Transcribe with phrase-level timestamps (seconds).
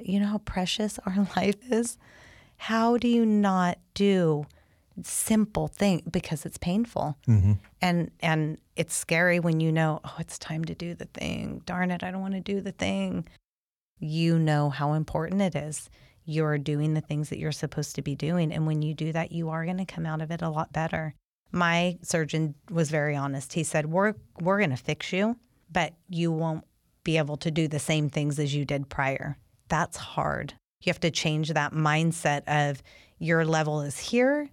[0.00, 1.98] You know how precious our life is?
[2.56, 4.46] How do you not do
[5.02, 7.16] simple thing because it's painful.
[7.28, 7.52] Mm-hmm.
[7.80, 11.62] and and it's scary when you know oh it's time to do the thing.
[11.66, 13.26] Darn it i don't want to do the thing.
[13.98, 15.90] You know how important it is.
[16.24, 19.32] You're doing the things that you're supposed to be doing and when you do that
[19.32, 21.14] you are going to come out of it a lot better.
[21.52, 23.52] My surgeon was very honest.
[23.52, 25.36] He said we're we're going to fix you
[25.70, 26.64] but you won't
[27.04, 29.36] be able to do the same things as you did prior
[29.68, 30.54] that's hard
[30.86, 32.82] you have to change that mindset of
[33.18, 34.48] your level is here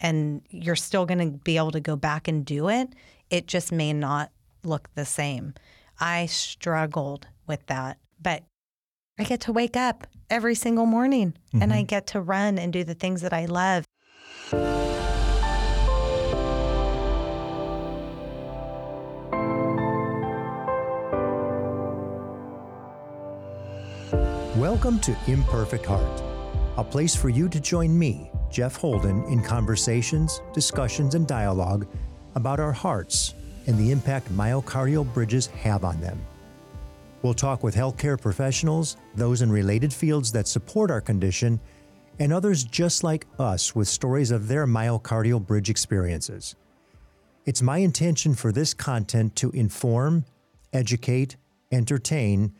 [0.00, 2.88] and you're still going to be able to go back and do it.
[3.30, 4.30] It just may not
[4.62, 5.54] look the same.
[6.00, 8.42] I struggled with that, but
[9.18, 11.86] I get to wake up every single morning and I mm-hmm.
[11.86, 13.84] get to run and do the things that I love.
[24.56, 26.22] Welcome to Imperfect Heart,
[26.76, 31.88] a place for you to join me, Jeff Holden, in conversations, discussions, and dialogue
[32.36, 33.34] about our hearts
[33.66, 36.24] and the impact myocardial bridges have on them.
[37.22, 41.58] We'll talk with healthcare professionals, those in related fields that support our condition,
[42.20, 46.54] and others just like us with stories of their myocardial bridge experiences.
[47.44, 50.24] It's my intention for this content to inform,
[50.72, 51.34] educate,
[51.72, 52.54] entertain,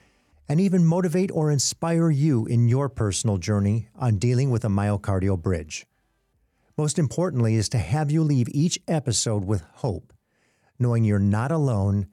[0.48, 5.40] and even motivate or inspire you in your personal journey on dealing with a myocardial
[5.40, 5.86] bridge.
[6.76, 10.12] Most importantly, is to have you leave each episode with hope,
[10.78, 12.08] knowing you're not alone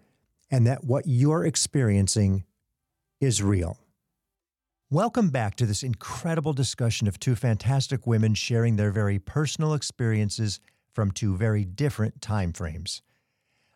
[0.49, 2.43] and that what you're experiencing
[3.19, 3.77] is real.
[4.89, 10.59] Welcome back to this incredible discussion of two fantastic women sharing their very personal experiences
[10.93, 13.01] from two very different time frames.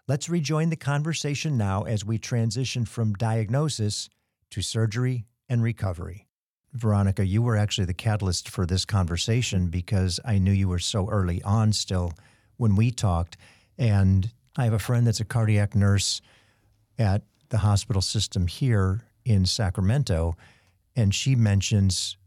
[0.07, 4.09] Let's rejoin the conversation now as we transition from diagnosis
[4.51, 6.27] to surgery and recovery.
[6.73, 11.09] Veronica, you were actually the catalyst for this conversation because I knew you were so
[11.09, 12.13] early on still
[12.57, 13.37] when we talked.
[13.77, 16.21] And I have a friend that's a cardiac nurse
[16.97, 20.35] at the hospital system here in Sacramento.
[20.95, 22.17] And she mentions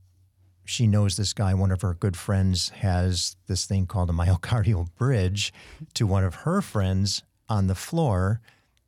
[0.69, 4.94] she knows this guy, one of her good friends, has this thing called a myocardial
[4.97, 5.50] bridge
[5.94, 8.42] to one of her friends on the floor.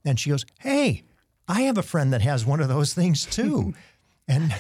[0.04, 1.04] And she goes, Hey,
[1.50, 3.74] I have a friend that has one of those things too.
[4.28, 4.54] and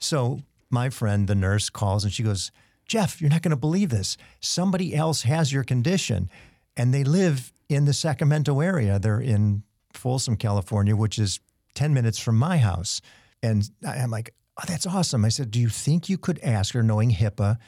[0.00, 2.50] so my friend, the nurse, calls and she goes,
[2.86, 4.16] Jeff, you're not going to believe this.
[4.40, 6.28] Somebody else has your condition
[6.76, 8.98] and they live in the Sacramento area.
[8.98, 9.62] They're in
[9.92, 11.38] Folsom, California, which is
[11.74, 13.00] 10 minutes from my house.
[13.40, 15.24] And I'm like, oh, that's awesome.
[15.24, 17.58] I said, do you think you could ask her, knowing HIPAA,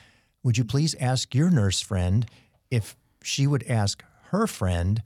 [0.43, 2.27] would you please ask your nurse friend
[2.71, 5.03] if she would ask her friend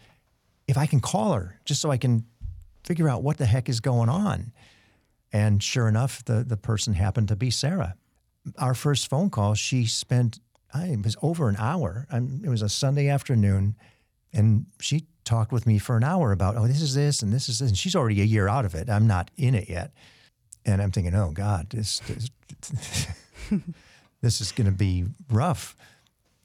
[0.66, 2.24] if I can call her just so I can
[2.84, 4.52] figure out what the heck is going on?
[5.32, 7.94] And sure enough, the, the person happened to be Sarah.
[8.58, 10.40] Our first phone call, she spent,
[10.74, 12.06] I, it was over an hour.
[12.10, 13.76] it was a Sunday afternoon.
[14.32, 17.48] And she talked with me for an hour about, oh, this is this and this
[17.48, 17.68] is this.
[17.68, 18.88] And she's already a year out of it.
[18.90, 19.92] I'm not in it yet.
[20.66, 23.06] And I'm thinking, oh God, this this,
[24.20, 25.74] this is going to be rough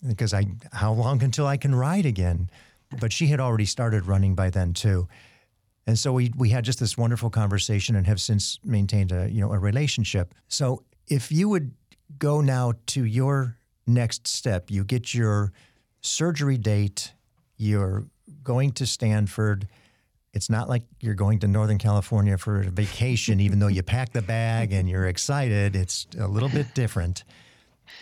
[0.07, 2.49] because I how long until I can ride again?
[2.99, 5.07] But she had already started running by then too.
[5.87, 9.41] And so we we had just this wonderful conversation and have since maintained a you
[9.41, 10.33] know a relationship.
[10.47, 11.71] So if you would
[12.17, 13.57] go now to your
[13.87, 15.51] next step, you get your
[16.01, 17.13] surgery date,
[17.57, 18.05] you're
[18.43, 19.67] going to Stanford.
[20.33, 24.11] It's not like you're going to Northern California for a vacation, even though you pack
[24.11, 25.75] the bag and you're excited.
[25.75, 27.23] It's a little bit different.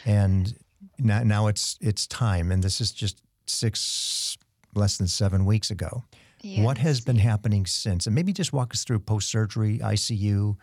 [0.05, 0.55] And
[0.97, 4.37] now, now it's it's time, and this is just six,
[4.73, 6.03] less than seven weeks ago.
[6.43, 8.05] What has been happening since?
[8.05, 10.57] And maybe just walk us through post surgery, ICU,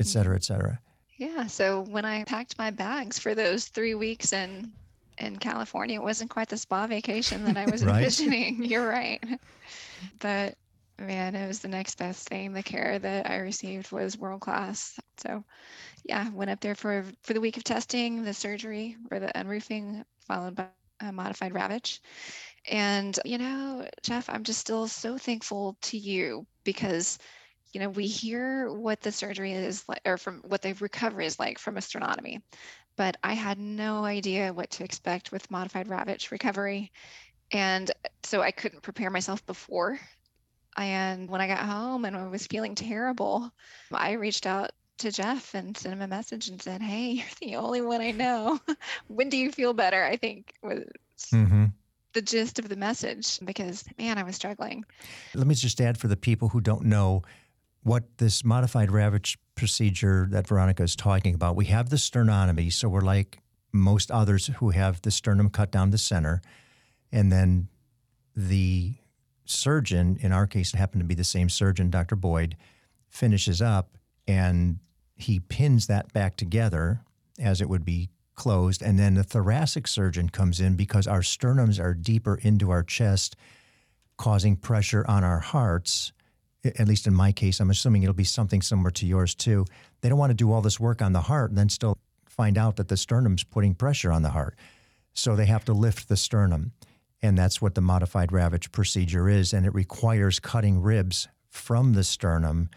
[0.00, 0.80] et cetera, et cetera.
[1.16, 1.46] Yeah.
[1.46, 4.72] So when I packed my bags for those three weeks in
[5.18, 7.96] in California, it wasn't quite the spa vacation that I was Right.
[7.98, 8.64] envisioning.
[8.70, 9.22] You're right.
[10.20, 10.56] But
[10.98, 12.52] man, it was the next best thing.
[12.52, 14.98] The care that I received was world class.
[15.18, 15.44] So
[16.04, 20.04] yeah, went up there for for the week of testing, the surgery or the unroofing,
[20.26, 20.66] followed by
[21.00, 22.00] a modified Ravitch.
[22.68, 27.18] And you know, Jeff, I'm just still so thankful to you because
[27.72, 31.38] you know, we hear what the surgery is like, or from what the recovery is
[31.38, 32.40] like from a sternotomy,
[32.96, 36.90] but I had no idea what to expect with modified Ravitch recovery.
[37.52, 37.90] And
[38.24, 39.98] so I couldn't prepare myself before.
[40.76, 43.50] And when I got home and I was feeling terrible,
[43.92, 47.56] I reached out to Jeff and sent him a message and said, Hey, you're the
[47.56, 48.58] only one I know.
[49.08, 50.02] when do you feel better?
[50.02, 50.84] I think was
[51.32, 51.64] Mm-hmm.
[52.18, 54.84] The gist of the message because, man, I was struggling.
[55.36, 57.22] Let me just add for the people who don't know
[57.84, 62.72] what this modified Ravitch procedure that Veronica is talking about, we have the sternotomy.
[62.72, 63.38] So we're like
[63.72, 66.42] most others who have the sternum cut down the center.
[67.12, 67.68] And then
[68.34, 68.94] the
[69.44, 72.16] surgeon, in our case, it happened to be the same surgeon, Dr.
[72.16, 72.56] Boyd,
[73.08, 74.80] finishes up and
[75.14, 77.00] he pins that back together
[77.38, 78.80] as it would be closed.
[78.80, 83.36] And then the thoracic surgeon comes in because our sternums are deeper into our chest,
[84.16, 86.12] causing pressure on our hearts.
[86.64, 89.66] At least in my case, I'm assuming it'll be something similar to yours too.
[90.00, 92.56] They don't want to do all this work on the heart and then still find
[92.56, 94.56] out that the sternum's putting pressure on the heart.
[95.12, 96.72] So they have to lift the sternum.
[97.20, 99.52] And that's what the modified Ravitch procedure is.
[99.52, 102.70] And it requires cutting ribs from the sternum.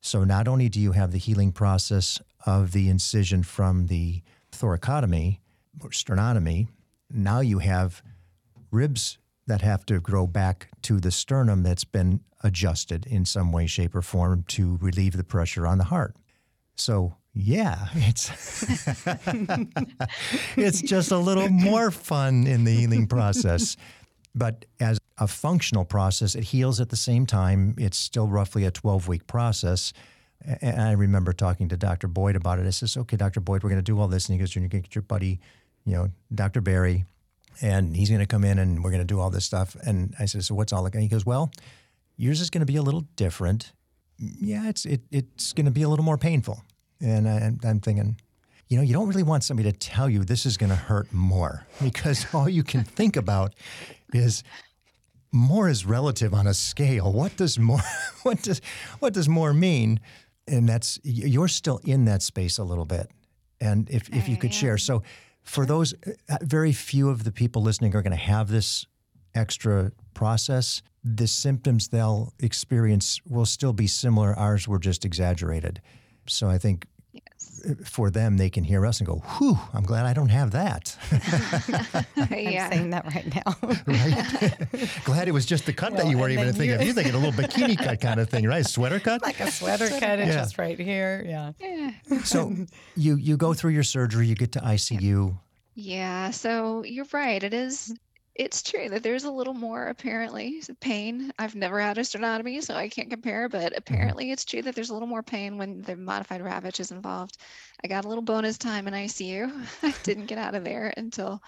[0.00, 4.22] So not only do you have the healing process of the incision from the
[4.58, 5.38] thoracotomy
[5.82, 6.68] or sternotomy,
[7.10, 8.02] now you have
[8.70, 13.66] ribs that have to grow back to the sternum that's been adjusted in some way,
[13.66, 16.14] shape, or form to relieve the pressure on the heart.
[16.74, 18.30] So yeah, it's
[20.56, 23.76] it's just a little more fun in the healing process.
[24.34, 27.74] But as a functional process, it heals at the same time.
[27.78, 29.92] It's still roughly a 12 week process.
[30.44, 32.08] And I remember talking to Dr.
[32.08, 32.66] Boyd about it.
[32.66, 33.40] I says, okay, Dr.
[33.40, 34.28] Boyd, we're going to do all this.
[34.28, 35.40] And he goes, you're going to get your buddy,
[35.84, 36.60] you know, Dr.
[36.60, 37.04] Barry,
[37.60, 39.76] and he's going to come in and we're going to do all this stuff.
[39.84, 40.94] And I said, so what's all it?
[40.94, 41.50] And he goes, well,
[42.16, 43.72] yours is going to be a little different.
[44.18, 46.62] Yeah, it's it, it's going to be a little more painful.
[47.00, 48.16] And I, I'm thinking,
[48.68, 51.12] you know, you don't really want somebody to tell you this is going to hurt
[51.12, 53.54] more because all you can think about
[54.12, 54.42] is
[55.32, 57.12] more is relative on a scale.
[57.12, 57.80] What does more
[58.22, 58.60] what does
[58.98, 60.00] what does more mean?
[60.48, 63.10] And that's you're still in that space a little bit.
[63.60, 64.78] And if if you could share.
[64.78, 65.02] So
[65.42, 65.94] for those
[66.28, 68.86] uh, very few of the people listening are going to have this
[69.34, 74.34] extra process, the symptoms they'll experience will still be similar.
[74.38, 75.80] Ours were just exaggerated.
[76.26, 76.86] So I think
[77.84, 79.58] for them, they can hear us and go, "Whew!
[79.72, 80.96] I'm glad I don't have that."
[82.16, 83.56] I'm saying that right now.
[83.86, 85.00] right?
[85.04, 86.82] glad it was just the cut well, that you weren't even thinking of.
[86.82, 88.64] You're thinking a little bikini cut kind of thing, right?
[88.64, 90.34] Sweater cut, like a sweater cut, it's yeah.
[90.34, 91.24] just right here.
[91.26, 91.52] Yeah.
[91.60, 92.22] yeah.
[92.22, 92.54] so
[92.96, 95.38] you you go through your surgery, you get to ICU.
[95.74, 96.30] Yeah.
[96.30, 97.42] So you're right.
[97.42, 97.94] It is
[98.38, 101.32] it's true that there's a little more apparently pain.
[101.40, 103.78] I've never had a sternotomy, so I can't compare, but mm-hmm.
[103.78, 107.38] apparently it's true that there's a little more pain when the modified Ravitch is involved.
[107.82, 109.52] I got a little bonus time in ICU.
[109.82, 111.42] I didn't get out of there until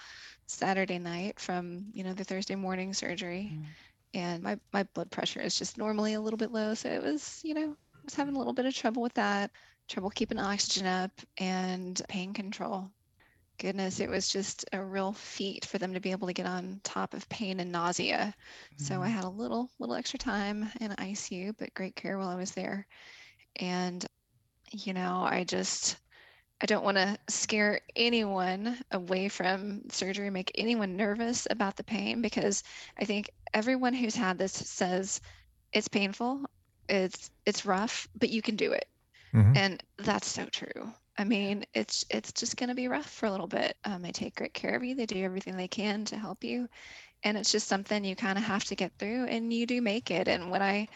[0.47, 3.53] Saturday night from, you know, the Thursday morning surgery.
[3.53, 3.65] Mm.
[4.13, 6.73] And my, my blood pressure is just normally a little bit low.
[6.73, 9.51] So it was, you know, I was having a little bit of trouble with that,
[9.87, 12.91] trouble keeping oxygen up and pain control
[13.61, 16.81] goodness, it was just a real feat for them to be able to get on
[16.83, 18.33] top of pain and nausea.
[18.73, 18.83] Mm-hmm.
[18.83, 19.15] So I mm-hmm.
[19.15, 22.87] had a little little extra time in ICU, but great care while I was there.
[23.57, 24.03] And
[24.71, 25.97] you know, I just
[26.59, 32.21] I don't want to scare anyone away from surgery, make anyone nervous about the pain
[32.21, 32.63] because
[32.99, 35.21] I think everyone who's had this says
[35.71, 36.45] it's painful,
[36.89, 38.87] it's it's rough, but you can do it.
[39.35, 39.55] Mm-hmm.
[39.55, 40.91] And that's so true.
[41.17, 43.77] I mean, it's it's just going to be rough for a little bit.
[43.83, 44.95] Um, they take great care of you.
[44.95, 46.67] They do everything they can to help you,
[47.23, 50.11] and it's just something you kind of have to get through, and you do make
[50.11, 50.27] it.
[50.27, 50.87] And when I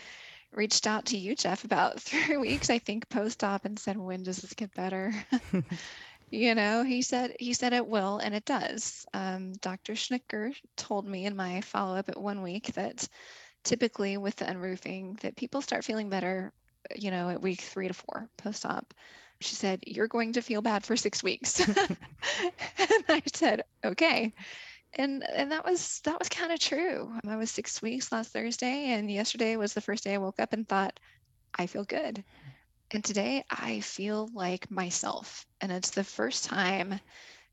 [0.51, 4.37] reached out to you, Jeff, about three weeks, I think, post-op, and said, "When does
[4.37, 5.13] this get better?"
[6.31, 9.05] you know, he said he said it will, and it does.
[9.13, 9.93] Um, Dr.
[9.93, 13.07] Schnicker told me in my follow-up at one week that
[13.63, 16.53] typically with the unroofing, that people start feeling better,
[16.95, 18.93] you know, at week three to four post-op
[19.45, 21.59] she said, You're going to feel bad for six weeks.
[21.77, 24.33] and I said, Okay.
[24.97, 27.11] And and that was that was kind of true.
[27.27, 30.53] I was six weeks last Thursday, and yesterday was the first day I woke up
[30.53, 30.97] and thought,
[31.57, 32.23] I feel good.
[32.91, 35.45] And today I feel like myself.
[35.59, 36.99] And it's the first time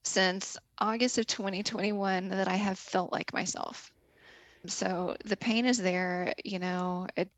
[0.04, 3.90] since August of 2021 that I have felt like myself.
[4.66, 7.30] So the pain is there, you know, it,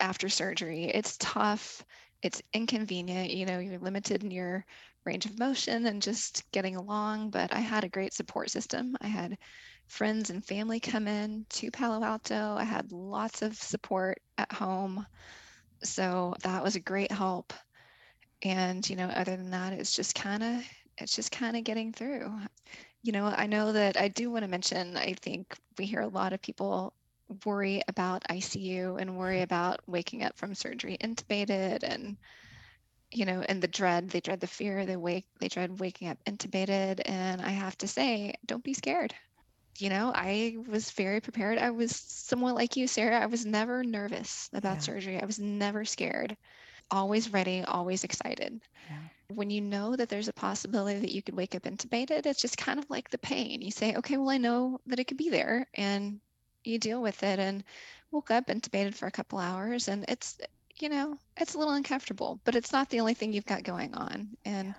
[0.00, 0.84] after surgery.
[0.84, 1.84] It's tough
[2.24, 3.30] it's inconvenient.
[3.30, 4.64] You know, you're limited in your
[5.04, 7.30] range of motion and just getting along.
[7.30, 8.96] But I had a great support system.
[9.02, 9.36] I had
[9.86, 12.56] friends and family come in to Palo Alto.
[12.56, 15.06] I had lots of support at home.
[15.82, 17.52] So that was a great help.
[18.42, 20.64] And, you know, other than that, it's just kind of
[20.98, 22.32] it's just kind of getting through.
[23.02, 26.08] You know, I know that I do want to mention, I think we hear a
[26.08, 26.94] lot of people
[27.44, 29.44] worry about ICU and worry mm-hmm.
[29.44, 32.16] about waking up from surgery intubated and
[33.10, 36.18] you know and the dread they dread the fear they wake they dread waking up
[36.24, 39.14] intubated and I have to say don't be scared
[39.78, 43.84] you know I was very prepared I was somewhat like you Sarah I was never
[43.84, 44.80] nervous about yeah.
[44.80, 46.36] surgery I was never scared
[46.90, 48.60] always ready, always excited.
[48.88, 48.96] Yeah.
[49.34, 52.58] When you know that there's a possibility that you could wake up intubated, it's just
[52.58, 53.62] kind of like the pain.
[53.62, 56.20] You say, okay, well, I know that it could be there, and
[56.64, 57.38] you deal with it.
[57.38, 57.64] And
[58.10, 60.38] woke up intubated for a couple hours, and it's,
[60.78, 63.92] you know, it's a little uncomfortable, but it's not the only thing you've got going
[63.94, 64.28] on.
[64.44, 64.74] And Yeah.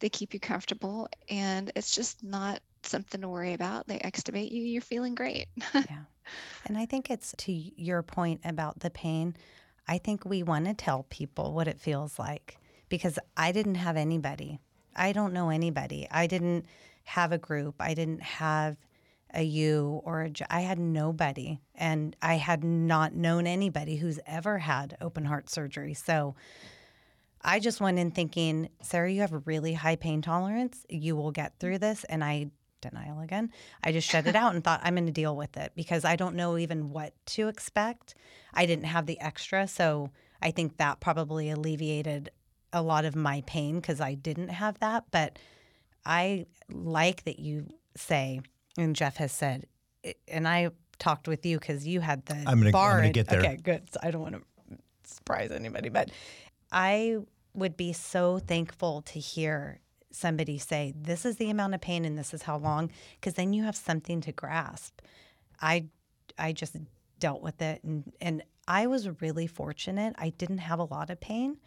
[0.00, 3.86] they keep you comfortable, and it's just not something to worry about.
[3.86, 5.46] They extubate you, you're feeling great.
[5.74, 6.04] Yeah.
[6.66, 9.36] And I think it's to your point about the pain.
[9.88, 13.96] I think we want to tell people what it feels like because I didn't have
[13.96, 14.60] anybody.
[14.94, 16.06] I don't know anybody.
[16.10, 16.66] I didn't
[17.04, 17.76] have a group.
[17.80, 18.76] I didn't have
[19.34, 24.58] a you or a I had nobody and I had not known anybody who's ever
[24.58, 25.94] had open heart surgery.
[25.94, 26.34] So
[27.42, 30.84] I just went in thinking, Sarah, you have a really high pain tolerance.
[30.88, 32.04] You will get through this.
[32.04, 33.50] And I, denial again,
[33.82, 36.16] I just shut it out and thought, I'm going to deal with it because I
[36.16, 38.14] don't know even what to expect.
[38.52, 39.66] I didn't have the extra.
[39.66, 40.10] So
[40.42, 42.30] I think that probably alleviated
[42.72, 45.04] a lot of my pain because I didn't have that.
[45.10, 45.38] But
[46.04, 48.40] I like that you say,
[48.78, 49.66] and Jeff has said,
[50.28, 52.96] and I talked with you because you had the I'm gonna- I'm bar.
[52.98, 53.40] gonna get there.
[53.40, 53.90] Okay, good.
[53.92, 56.10] So I don't want to surprise anybody, but
[56.70, 57.18] I
[57.54, 59.80] would be so thankful to hear
[60.12, 63.52] somebody say, This is the amount of pain and this is how long, because then
[63.52, 65.00] you have something to grasp.
[65.60, 65.86] I
[66.38, 66.76] I just
[67.18, 70.14] dealt with it and, and I was really fortunate.
[70.16, 71.58] I didn't have a lot of pain.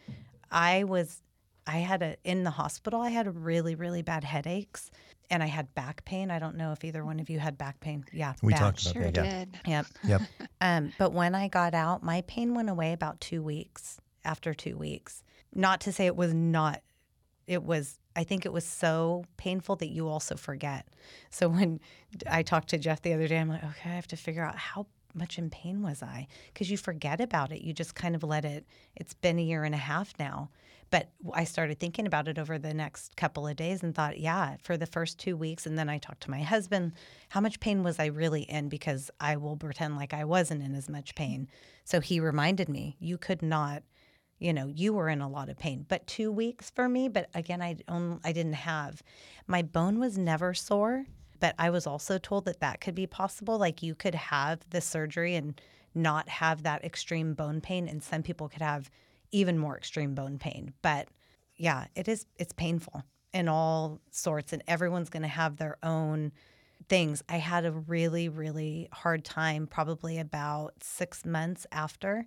[0.51, 1.21] I was
[1.67, 4.89] I had a in the hospital I had really, really bad headaches
[5.29, 6.31] and I had back pain.
[6.31, 8.05] I don't know if either one of you had back pain.
[8.11, 8.33] Yeah.
[8.41, 8.59] We bad.
[8.59, 9.15] talked about sure that.
[9.15, 9.45] Yeah.
[9.45, 9.59] did.
[9.65, 9.85] Yep.
[10.03, 10.21] Yep.
[10.61, 14.77] Um, but when I got out, my pain went away about two weeks after two
[14.77, 15.23] weeks.
[15.53, 16.81] Not to say it was not,
[17.47, 20.87] it was, I think it was so painful that you also forget.
[21.29, 21.79] So when
[22.29, 24.55] I talked to Jeff the other day, I'm like, okay, I have to figure out
[24.55, 26.27] how much in pain was I?
[26.53, 27.61] Because you forget about it.
[27.61, 28.65] You just kind of let it,
[28.95, 30.49] it's been a year and a half now.
[30.93, 34.57] But I started thinking about it over the next couple of days and thought, yeah,
[34.61, 35.65] for the first two weeks.
[35.65, 36.91] And then I talked to my husband,
[37.29, 38.69] how much pain was I really in?
[38.69, 41.47] Because I will pretend like I wasn't in as much pain.
[41.83, 43.81] So he reminded me, you could not,
[44.37, 45.83] you know, you were in a lot of pain.
[45.89, 47.75] But two weeks for me, but again, I,
[48.23, 49.01] I didn't have,
[49.47, 51.07] my bone was never sore.
[51.39, 53.57] But I was also told that that could be possible.
[53.57, 55.59] Like you could have the surgery and
[55.95, 57.87] not have that extreme bone pain.
[57.87, 58.91] And some people could have
[59.33, 60.73] even more extreme bone pain.
[60.81, 61.09] But
[61.57, 66.31] yeah, it is it's painful in all sorts and everyone's going to have their own
[66.87, 67.23] things.
[67.27, 72.25] I had a really really hard time probably about 6 months after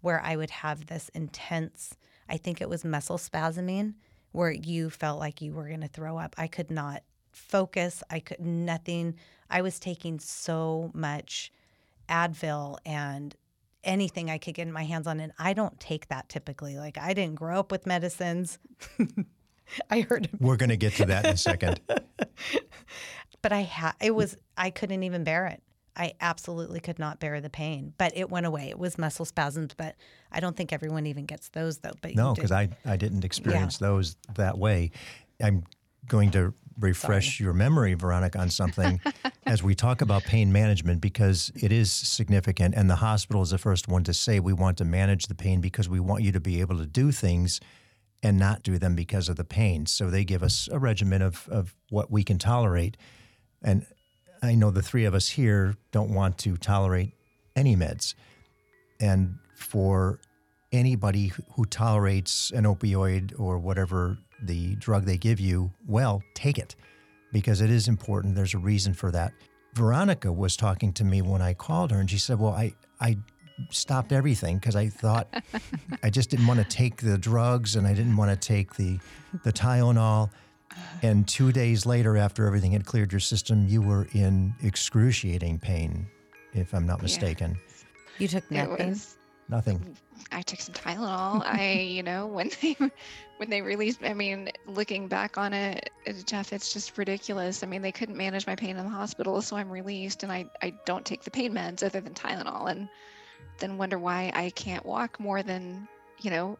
[0.00, 1.96] where I would have this intense
[2.28, 3.94] I think it was muscle spasming
[4.32, 6.34] where you felt like you were going to throw up.
[6.36, 8.02] I could not focus.
[8.10, 9.14] I could nothing.
[9.48, 11.50] I was taking so much
[12.08, 13.34] Advil and
[13.84, 15.20] anything I could get my hands on.
[15.20, 16.78] And I don't take that typically.
[16.78, 18.58] Like I didn't grow up with medicines.
[19.90, 21.80] I heard, We're going to get to that in a second.
[23.42, 25.62] but I had, it was, I couldn't even bear it.
[25.94, 28.68] I absolutely could not bear the pain, but it went away.
[28.70, 29.96] It was muscle spasms, but
[30.30, 31.92] I don't think everyone even gets those though.
[32.00, 34.92] But No, because I, I didn't experience those that way.
[35.42, 35.64] I'm
[36.08, 39.00] going to refresh your memory, Veronica, on something
[39.46, 42.74] as we talk about pain management because it is significant.
[42.74, 45.60] And the hospital is the first one to say we want to manage the pain
[45.60, 47.60] because we want you to be able to do things
[48.22, 49.86] and not do them because of the pain.
[49.86, 52.96] So they give us a regimen of, of what we can tolerate.
[53.62, 53.86] And
[54.42, 57.14] I know the three of us here don't want to tolerate
[57.54, 58.14] any meds.
[59.00, 60.20] And for
[60.72, 66.76] anybody who tolerates an opioid or whatever the drug they give you, well, take it
[67.32, 68.34] because it is important.
[68.34, 69.32] There's a reason for that.
[69.74, 73.16] Veronica was talking to me when I called her and she said, Well, I, I
[73.70, 75.28] stopped everything because I thought
[76.02, 78.98] I just didn't want to take the drugs and I didn't want to take the,
[79.44, 80.30] the Tylenol.
[81.02, 86.06] And two days later, after everything had cleared your system, you were in excruciating pain,
[86.52, 87.56] if I'm not mistaken.
[88.18, 88.88] you took It nothing.
[88.90, 89.16] was
[89.48, 89.96] Nothing.
[90.32, 91.42] I took some Tylenol.
[91.44, 92.76] I, you know, when they
[93.36, 97.62] when they released, I mean, looking back on it, it- Jeff, it's just ridiculous.
[97.62, 100.46] I mean, they couldn't manage my pain in the hospital, so I'm released, and I
[100.62, 102.88] I don't take the pain meds other than Tylenol, and
[103.58, 105.88] then wonder why I can't walk more than
[106.20, 106.58] you know,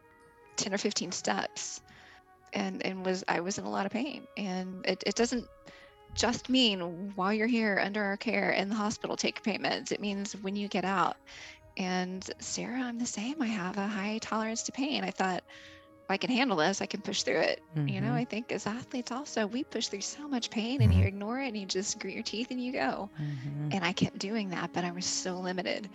[0.55, 1.81] ten or fifteen steps,
[2.53, 5.45] and and was I was in a lot of pain, and it it doesn't
[6.15, 9.91] just mean while you're here under our care in the hospital take pain meds.
[9.91, 11.17] It means when you get out.
[11.79, 13.41] And Sarah, I'm the same.
[13.41, 15.03] I have a high tolerance to pain.
[15.05, 15.43] I thought
[16.03, 17.61] if I can handle this, I can push through it.
[17.87, 18.15] You know, Mhm.
[18.15, 21.49] I think as athletes also, we push through so much pain and you ignore it
[21.49, 23.11] and you just grit your teeth and you go.
[23.19, 23.73] Mhm.
[23.73, 25.89] And I kept doing that, but I was so limited.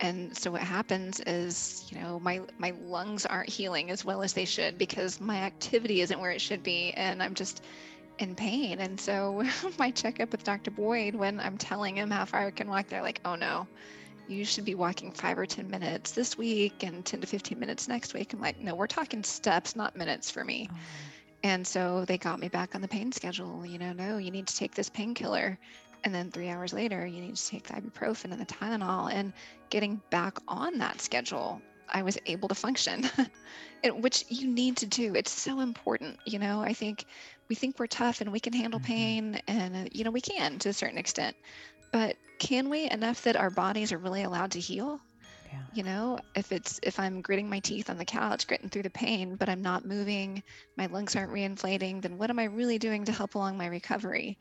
[0.00, 4.34] and so what happens is you know my my lungs aren't healing as well as
[4.34, 7.62] they should because my activity isn't where it should be and i'm just
[8.18, 9.42] in pain and so
[9.78, 13.02] my checkup with dr boyd when i'm telling him how far i can walk they're
[13.02, 13.68] like oh no
[14.28, 17.88] you should be walking five or ten minutes this week and 10 to 15 minutes
[17.88, 20.76] next week i'm like no we're talking steps not minutes for me oh.
[21.42, 24.46] and so they got me back on the pain schedule you know no you need
[24.46, 25.58] to take this painkiller
[26.06, 29.12] and then three hours later, you need to take the ibuprofen and the Tylenol.
[29.12, 29.32] And
[29.70, 33.10] getting back on that schedule, I was able to function,
[33.82, 35.16] it, which you need to do.
[35.16, 36.18] It's so important.
[36.24, 37.06] You know, I think
[37.48, 38.86] we think we're tough and we can handle mm-hmm.
[38.86, 41.34] pain, and, uh, you know, we can to a certain extent.
[41.90, 45.00] But can we enough that our bodies are really allowed to heal?
[45.46, 45.62] Yeah.
[45.74, 48.90] You know, if it's if I'm gritting my teeth on the couch, gritting through the
[48.90, 50.42] pain, but I'm not moving,
[50.76, 54.38] my lungs aren't reinflating, then what am I really doing to help along my recovery?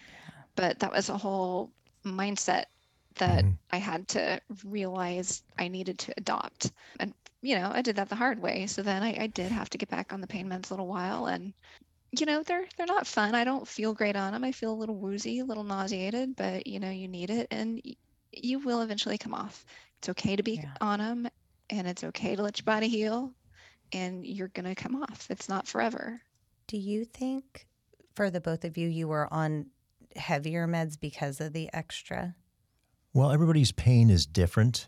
[0.55, 1.71] but that was a whole
[2.03, 2.65] mindset
[3.15, 3.51] that mm-hmm.
[3.71, 6.71] I had to realize I needed to adopt.
[6.99, 8.67] And, you know, I did that the hard way.
[8.67, 10.87] So then I, I did have to get back on the pain meds a little
[10.87, 11.27] while.
[11.27, 11.53] And,
[12.11, 13.35] you know, they're they're not fun.
[13.35, 14.43] I don't feel great on them.
[14.43, 17.81] I feel a little woozy, a little nauseated, but you know, you need it and
[17.85, 17.95] y-
[18.31, 19.65] you will eventually come off.
[19.99, 20.73] It's okay to be yeah.
[20.81, 21.27] on them
[21.69, 23.33] and it's okay to let your body heal
[23.91, 25.27] and you're going to come off.
[25.29, 26.21] It's not forever.
[26.67, 27.67] Do you think
[28.15, 29.67] for the both of you you were on
[30.15, 32.35] heavier meds because of the extra?
[33.13, 34.87] Well, everybody's pain is different.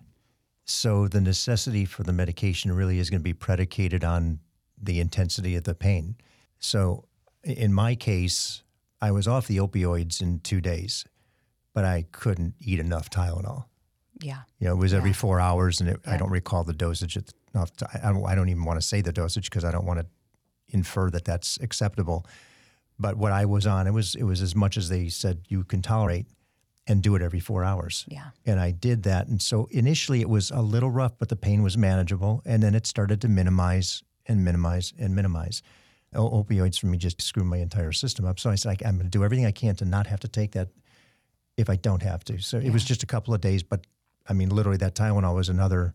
[0.66, 4.40] So the necessity for the medication really is going to be predicated on
[4.82, 6.18] the intensity of the pain.
[6.60, 7.06] So
[7.44, 8.64] in my case,
[9.02, 11.06] I was off the opioids in two days,
[11.74, 13.66] but I couldn't eat enough Tylenol.
[14.20, 14.42] Yeah.
[14.60, 16.14] You know, it was every four hours, and it, yeah.
[16.14, 17.18] I don't recall the dosage.
[17.54, 20.00] Enough I, don't, I don't even want to say the dosage because I don't want
[20.00, 20.06] to
[20.70, 22.26] infer that that's acceptable.
[23.00, 25.64] But what I was on, it was it was as much as they said you
[25.64, 26.26] can tolerate
[26.88, 28.06] and do it every four hours.
[28.08, 28.30] Yeah.
[28.46, 29.28] And I did that.
[29.28, 32.42] And so initially it was a little rough, but the pain was manageable.
[32.46, 35.62] And then it started to minimize and minimize and minimize.
[36.22, 38.40] Opioids for me just screw my entire system up.
[38.40, 40.52] So I said, I'm going to do everything I can to not have to take
[40.54, 40.70] that
[41.58, 42.40] if I don't have to.
[42.40, 42.68] So yeah.
[42.68, 43.86] it was just a couple of days, but
[44.28, 45.94] I mean, literally that Tylenol was another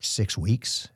[0.00, 0.88] six weeks,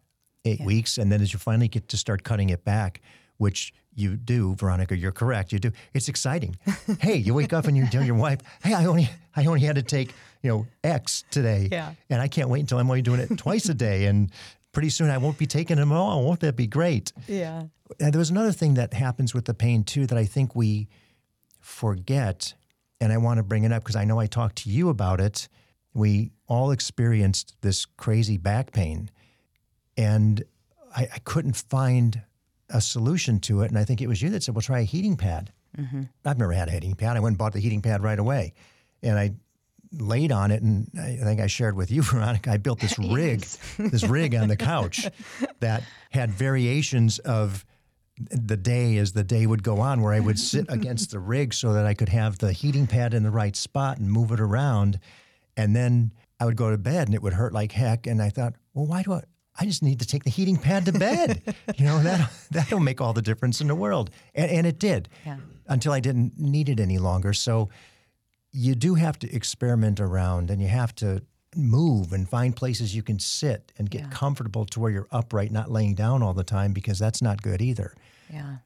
[0.45, 0.67] eight yeah.
[0.67, 0.99] weeks.
[0.99, 3.01] And then as you finally get to start cutting it back,
[3.39, 4.97] which you do, Veronica.
[4.97, 5.53] You're correct.
[5.53, 5.73] You do.
[5.95, 6.57] It's exciting.
[7.01, 9.77] hey, you wake up and you tell your wife, "Hey, I only I only had
[9.77, 11.95] to take you know X today, yeah.
[12.11, 14.31] and I can't wait until I'm only doing it twice a day, and
[14.77, 16.23] pretty soon I won't be taking them all.
[16.23, 17.63] Won't that be great?" Yeah.
[17.99, 20.89] And there was another thing that happens with the pain too that I think we
[21.61, 22.53] forget,
[23.01, 25.19] and I want to bring it up because I know I talked to you about
[25.19, 25.49] it.
[25.95, 29.11] We all experienced this crazy back pain,
[29.97, 30.45] and
[30.95, 32.21] I, I couldn't find
[32.69, 33.71] a solution to it.
[33.71, 35.53] And I think it was you that said, well, try a heating pad.
[35.79, 36.03] Mm-hmm.
[36.27, 37.17] I've never had a heating pad.
[37.17, 38.53] I went and bought the heating pad right away.
[39.03, 39.37] And I
[40.01, 40.63] laid on it.
[40.63, 43.41] And I think I shared with you, Veronica, I built this rig,
[43.79, 45.09] this rig on the couch
[45.61, 47.65] that had variations of
[48.19, 51.53] the day as the day would go on, where I would sit against the rig
[51.53, 54.41] so that I could have the heating pad in the right spot and move it
[54.41, 54.99] around.
[55.57, 58.07] And then I would go to bed and it would hurt like heck.
[58.07, 59.23] And I thought, well, why do I,
[59.59, 61.43] I just need to take the heating pad to bed.
[61.77, 64.11] you know, that that'll make all the difference in the world.
[64.35, 65.37] And, and it did yeah.
[65.67, 67.33] until I didn't need it any longer.
[67.33, 67.69] So
[68.57, 71.23] you do have to experiment around and you have to
[71.55, 74.09] move and find places you can sit and get yeah.
[74.09, 77.61] comfortable to where you're upright, not laying down all the time because that's not good
[77.61, 77.95] either.
[78.33, 78.57] Yeah.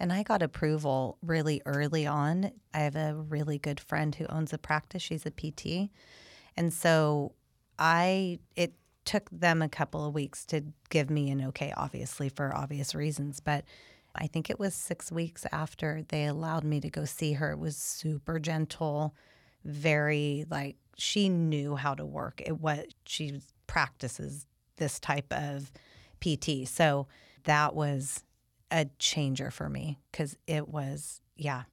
[0.00, 2.50] And I got approval really early on.
[2.72, 5.02] I have a really good friend who owns a practice.
[5.02, 5.90] She's a PT.
[6.56, 7.32] And so
[7.78, 8.72] I it
[9.04, 13.40] took them a couple of weeks to give me an okay, obviously, for obvious reasons.
[13.40, 13.64] But
[14.18, 17.52] I think it was six weeks after they allowed me to go see her.
[17.52, 19.14] It was super gentle,
[19.64, 22.42] very like she knew how to work.
[22.44, 25.70] It what she practices this type of
[26.20, 26.66] PT.
[26.66, 27.06] So
[27.44, 28.24] that was
[28.70, 31.64] a changer for me because it was, yeah.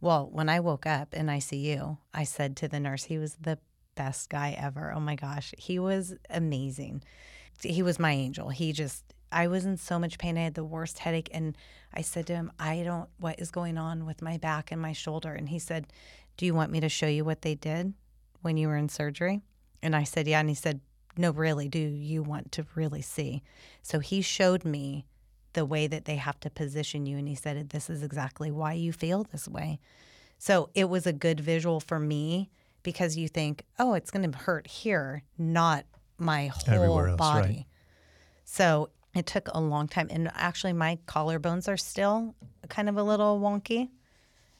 [0.00, 3.58] Well, when I woke up in ICU, I said to the nurse, he was the
[3.94, 4.92] best guy ever.
[4.94, 5.52] Oh my gosh.
[5.58, 7.02] He was amazing.
[7.62, 8.50] He was my angel.
[8.50, 10.38] He just, I was in so much pain.
[10.38, 11.30] I had the worst headache.
[11.32, 11.56] And
[11.94, 14.92] I said to him, I don't, what is going on with my back and my
[14.92, 15.32] shoulder?
[15.32, 15.86] And he said,
[16.36, 17.94] Do you want me to show you what they did
[18.42, 19.42] when you were in surgery?
[19.82, 20.40] And I said, Yeah.
[20.40, 20.80] And he said,
[21.16, 23.42] No, really, do you want to really see?
[23.82, 25.06] So he showed me
[25.54, 27.18] the way that they have to position you.
[27.18, 29.80] And he said, This is exactly why you feel this way.
[30.38, 32.50] So it was a good visual for me
[32.82, 35.84] because you think, oh, it's going to hurt here, not
[36.16, 37.48] my whole else, body.
[37.48, 37.66] Right.
[38.44, 40.08] So it took a long time.
[40.10, 42.34] And actually, my collarbones are still
[42.68, 43.88] kind of a little wonky.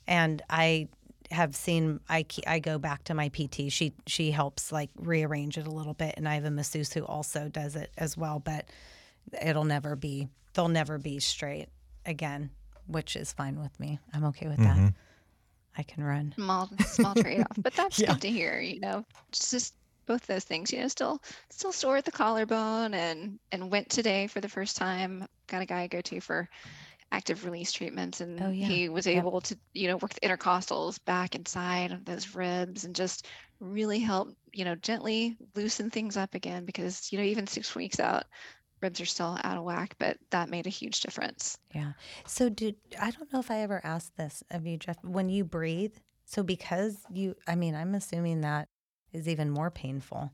[0.07, 0.88] And I
[1.31, 3.71] have seen I I go back to my PT.
[3.71, 7.03] She she helps like rearrange it a little bit, and I have a masseuse who
[7.05, 8.38] also does it as well.
[8.38, 8.66] But
[9.42, 11.68] it'll never be they'll never be straight
[12.07, 12.51] again,
[12.87, 13.99] which is fine with me.
[14.14, 14.77] I'm okay with that.
[14.77, 14.88] Mm-hmm.
[15.77, 16.33] I can run.
[16.37, 18.12] Small small trade off, but that's Yeah.
[18.14, 18.59] good to hear.
[18.61, 19.75] You know, It's just
[20.09, 20.73] both those things.
[20.73, 24.77] You know, still still sore at the collarbone, and and went today for the first
[24.77, 25.27] time.
[25.47, 26.49] Got a guy I go to for
[27.12, 28.66] active release treatments, and Oh, yeah.
[28.68, 29.16] he was Yep.
[29.16, 33.27] able to you know work the intercostals back inside of those ribs and just
[33.61, 38.01] really help you know gently loosen things up again because you know even six weeks
[38.01, 38.25] out
[38.83, 41.92] ribs are still out of whack but that made a huge difference Yeah.
[42.27, 44.97] So did I don't know if I ever asked this of you, Jeff.
[45.03, 48.68] When you breathe, so because you, I mean, I'm assuming that
[49.12, 50.33] is even more painful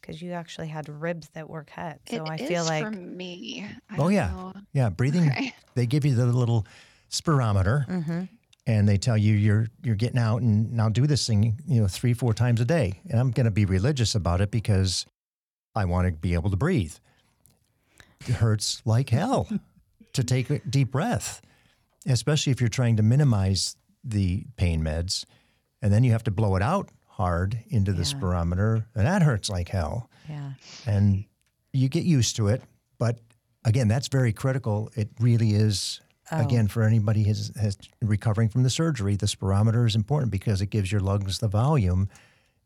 [0.00, 2.00] because you actually had ribs that were cut.
[2.08, 4.28] So It I feel like for me I Oh, yeah.
[4.30, 4.52] know.
[4.72, 5.28] Yeah, breathing.
[5.30, 5.54] Okay.
[5.74, 6.66] They give you the little
[7.10, 8.28] spirometer, Mhm.
[8.66, 11.88] and they tell you you're you're getting out and now do this thing, you know,
[11.88, 13.00] three four times a day.
[13.10, 15.06] And I'm going to be religious about it because
[15.74, 16.94] I want to be able to breathe.
[18.26, 19.48] It hurts like hell
[20.12, 21.42] to take a deep breath,
[22.06, 25.24] especially if you're trying to minimize the pain meds,
[25.82, 28.12] and then you have to blow it out hard into the Yeah.
[28.14, 30.52] spirometer, and that hurts like hell yeah,
[30.86, 31.24] and
[31.72, 32.62] you get used to it.
[32.98, 33.18] But
[33.64, 34.90] again, that's very critical.
[34.94, 36.00] It really is.
[36.32, 36.40] Oh.
[36.40, 40.70] Again, for anybody has, has recovering from the surgery, the spirometer is important because it
[40.70, 42.08] gives your lungs the volume,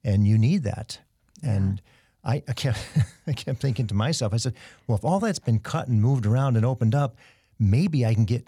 [0.05, 1.01] and you need that.
[1.43, 1.83] And
[2.25, 2.79] I, I kept
[3.27, 4.55] I kept thinking to myself, I said,
[4.87, 7.17] well, if all that's been cut and moved around and opened up,
[7.59, 8.47] maybe I can get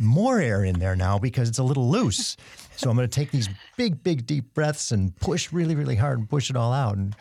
[0.00, 2.36] more air in there now because it's a little loose.
[2.76, 6.18] So I'm going to take these big, big, deep breaths and push really, really hard
[6.18, 6.96] and push it all out.
[6.96, 7.14] And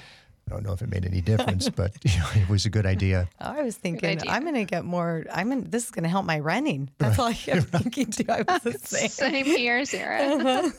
[0.48, 2.86] I don't know if it made any difference, but you know, it was a good
[2.86, 3.28] idea.
[3.42, 4.22] Oh, I was thinking.
[4.28, 5.26] I'm going to get more.
[5.34, 6.90] I'm in, this is going to help my running.
[7.00, 8.26] That's all I kept thinking too.
[8.30, 9.10] I was the same.
[9.10, 10.72] same here sarah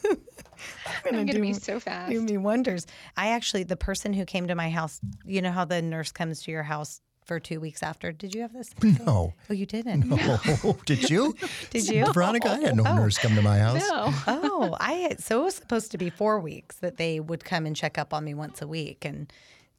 [0.96, 2.86] i'm gonna do- be so fast do me wonders.
[3.16, 6.42] I actually, the person who came to my house, you know how the nurse comes
[6.42, 8.10] to your house for two weeks after.
[8.10, 8.74] Did you have this?
[8.82, 9.34] No.
[9.48, 10.06] Oh, you didn't.
[10.10, 11.36] Oh, did you?
[11.70, 12.06] Did you?
[12.12, 12.96] Veronica, I had no Oh.
[12.96, 13.86] nurse come to my house.
[13.88, 17.44] no oh, I had, so it was supposed to be four weeks that they would
[17.44, 19.30] come and check up on me once a week and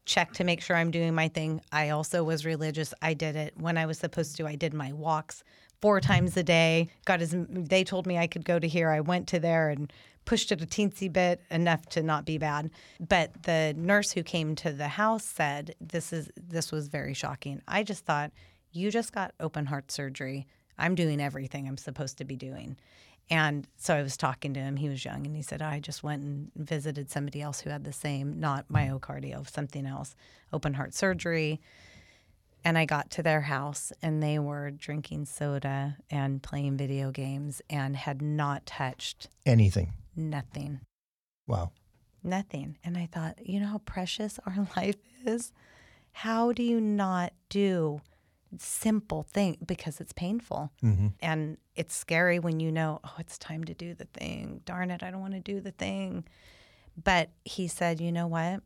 [0.06, 1.60] check to make sure I'm doing my thing.
[1.72, 2.94] I also was religious.
[3.02, 4.48] I did it when I was supposed to.
[4.48, 5.44] I did my walks
[5.82, 6.90] four times a day.
[7.06, 8.90] Got as they told me I could go to here.
[8.92, 9.92] I went to there and
[10.30, 12.70] pushed it a teensy bit enough to not be bad.
[13.00, 17.64] But the nurse who came to the house said this is this was very shocking.
[17.68, 18.32] I just thought
[18.72, 20.46] you just got open heart surgery.
[20.78, 22.78] I'm doing everything I'm supposed to be doing.
[23.32, 24.76] And so I was talking to him.
[24.76, 27.84] He was young, and he said, "I just went and visited somebody else who had
[27.84, 30.16] the same, not myocardial, something else,
[30.54, 31.60] open heart surgery."
[32.64, 37.64] And I got to their house, and they were drinking soda and playing video games,
[37.68, 39.94] and had not touched Anything.
[40.20, 40.82] Nothing,
[41.48, 41.72] Wow.
[42.24, 42.78] nothing.
[42.84, 45.52] And I thought, you know how precious our life is.
[46.12, 48.02] How do you not do
[48.58, 50.72] simple thing because it's painful?
[50.82, 54.62] hmm And it's scary when you know, oh, it's time to do the thing.
[54.66, 56.26] Darn it, I don't want to do the thing.
[57.02, 58.62] But he said, you know what?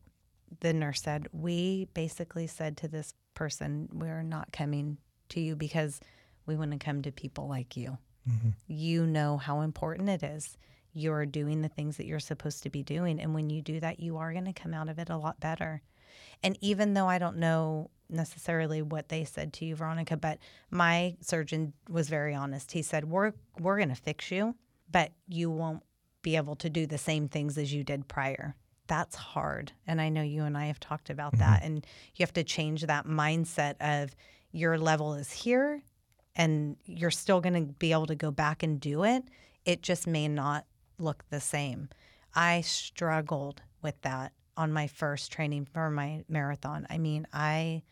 [0.62, 4.98] The nurse said, we basically said to this person, we're not coming
[5.30, 6.00] to you because
[6.46, 7.98] we want to come to people like you.
[8.68, 10.58] You know how important it is.
[10.94, 13.20] You're doing the things that you're supposed to be doing.
[13.20, 15.40] And when you do that, you are going to come out of it a lot
[15.40, 15.82] better.
[16.44, 21.16] And even though I don't know necessarily what they said to you, Veronica, but my
[21.22, 22.72] surgeon was very honest.
[22.72, 24.56] He said, "We're we're going to fix you,
[24.92, 25.84] but you won't
[26.22, 28.56] be able to do the same things as you did prior."
[28.88, 29.72] That's hard.
[29.88, 31.42] And I know you and I have talked about mm-hmm.
[31.42, 34.16] that and you have to change that mindset of
[34.52, 35.82] your level is here
[36.36, 39.24] and you're still going to be able to go back and do it.
[39.66, 40.66] It just may not
[41.00, 41.90] look the same.
[42.36, 46.86] I struggled with that on my first training for my marathon.
[46.90, 47.84] I mean, I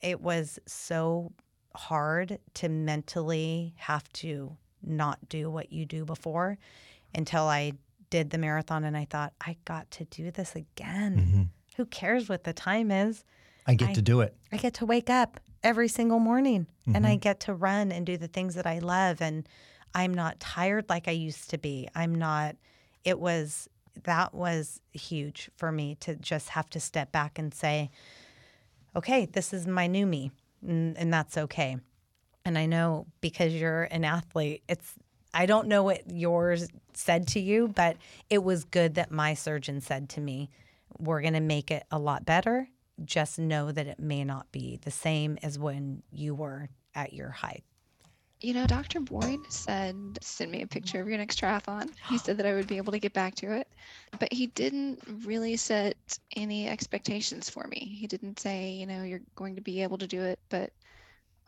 [0.00, 1.32] it was so
[1.74, 6.58] hard to mentally have to not do what you do before
[7.14, 7.72] until I
[8.10, 11.50] did the marathon and I thought I got to do this again.
[11.76, 13.24] Who cares what the time is?
[13.66, 14.34] I get I- to do it.
[14.52, 17.06] I get to wake up every single morning and Mm-hmm.
[17.06, 19.20] I get to run and do the things that I love.
[19.20, 19.48] And
[19.96, 21.88] I'm not tired like I used to be.
[21.94, 22.56] I'm not,
[23.02, 23.66] it was,
[24.04, 27.90] that was huge for me to just have to step back and say,
[28.94, 30.32] okay, this is my new me.
[30.60, 31.78] And, and that's okay.
[32.44, 34.92] And I know because you're an athlete, it's,
[35.32, 37.96] I don't know what yours said to you, but
[38.28, 40.50] it was good that my surgeon said to me,
[40.98, 42.68] we're going to make it a lot better.
[43.02, 47.30] Just know that it may not be the same as when you were at your
[47.30, 47.64] height.
[48.40, 49.00] You know, Dr.
[49.00, 51.90] Boyd said, send me a picture of your next triathlon.
[52.04, 53.68] He said that I would be able to get back to it,
[54.18, 55.96] but he didn't really set
[56.36, 57.96] any expectations for me.
[57.98, 60.70] He didn't say, you know, you're going to be able to do it, but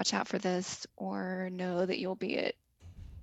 [0.00, 2.54] watch out for this, or know that you'll be at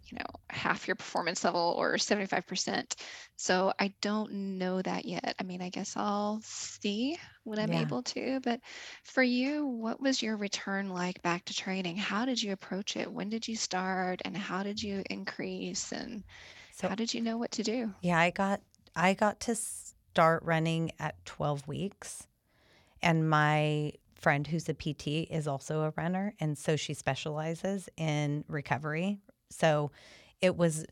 [0.08, 2.96] you know half your performance level or 75%
[3.38, 7.74] so i don't know that yet i mean i guess i'll see when i'm Yeah.
[7.74, 8.60] able to but
[9.04, 13.12] for you what was your return like back to training how did you approach it
[13.12, 16.24] when did you start and how did you increase and
[16.72, 18.62] So how did you know what to do Yeah, I got
[18.96, 22.28] I got to start running at 12 weeks.
[23.02, 28.46] And my friend who's a PT is also a runner and so she specializes in
[28.48, 29.20] recovery.
[29.50, 29.92] So
[30.42, 30.86] it was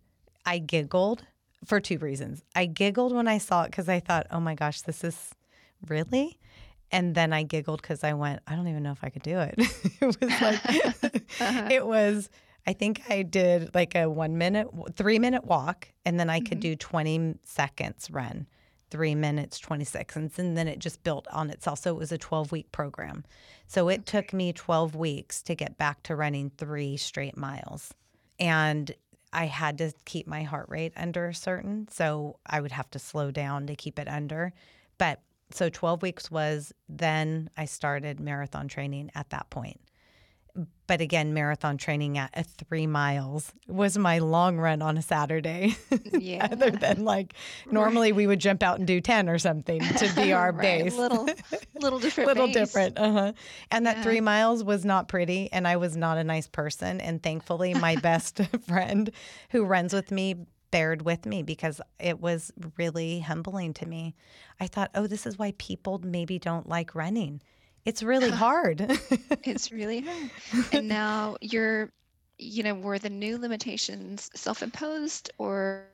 [0.45, 1.25] I giggled
[1.65, 2.43] for two reasons.
[2.55, 5.31] I giggled when I saw it cuz I thought, "Oh my gosh, this is
[5.87, 6.39] really?"
[6.91, 9.39] And then I giggled cuz I went, "I don't even know if I could do
[9.39, 9.55] it."
[10.01, 10.61] it was like
[11.39, 11.67] Uh-huh.
[11.71, 12.29] it was
[12.65, 16.59] I think I did like a 1 minute 3 minute walk and then I could
[16.59, 16.61] Mhm.
[16.61, 18.47] do 20 seconds run.
[18.89, 21.79] 3 minutes 20 seconds and then it just built on itself.
[21.79, 23.23] So it was a 12 week program.
[23.67, 27.93] So it took me 12 weeks to get back to running 3 straight miles.
[28.43, 28.93] And
[29.31, 32.99] I had to keep my heart rate under a certain, so I would have to
[32.99, 34.51] slow down to keep it under.
[34.97, 39.79] But so 12 weeks was then I started marathon training at that point.
[40.85, 45.75] But again, marathon training at a three miles was my long run on a Saturday.
[46.11, 47.33] yeah Other than like
[47.71, 50.95] normally we would jump out and do 10 or something to be our Right, base.
[50.95, 51.27] little
[51.81, 52.55] little different little base.
[52.55, 52.99] different.
[52.99, 53.33] Uh-huh.
[53.71, 57.01] And that three miles was not pretty, and I was not a nice person.
[57.01, 59.09] And thankfully, my best friend
[59.49, 60.35] who runs with me
[60.69, 64.15] bared with me because it was really humbling to me.
[64.59, 67.41] I thought, oh, this is why people maybe don't like running.
[67.85, 68.85] It's really hard.
[69.43, 70.31] It's really hard.
[70.73, 71.91] And now you're,
[72.37, 75.85] you know, were the new limitations self-imposed or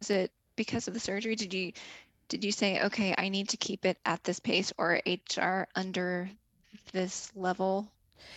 [0.00, 1.34] is it because of the surgery?
[1.36, 1.72] Did you
[2.28, 6.30] did you say, okay, I need to keep it at this pace or HR under
[6.92, 7.90] this level?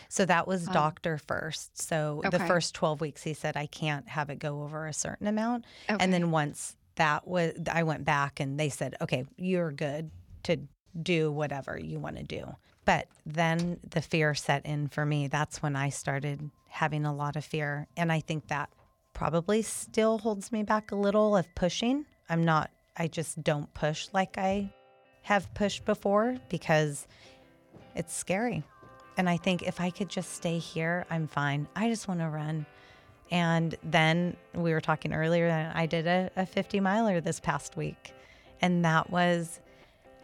[0.10, 1.80] so that was Um, doctor first.
[1.82, 5.28] So the first 12 weeks, he said, I can't have it go over a certain
[5.28, 5.66] amount.
[5.90, 6.04] Okay.
[6.04, 10.12] And then once that was, I went back and they said, okay, you're good
[10.44, 10.58] to
[11.02, 12.56] do whatever you want to do.
[12.86, 15.28] But then the fear set in for me.
[15.28, 17.88] That's when I started having a lot of fear.
[17.98, 18.70] And I think that
[19.14, 22.06] probably still holds me back a little of pushing.
[22.30, 24.72] I'm not, I just don't push like I
[25.24, 27.08] have pushed before because
[27.96, 28.64] it's scary.
[29.18, 31.68] And I think if I could just stay here, I'm fine.
[31.76, 32.66] I just want to run.
[33.32, 37.76] And then we were talking earlier that I did a, a 50 miler this past
[37.76, 38.14] week.
[38.62, 39.60] And that was,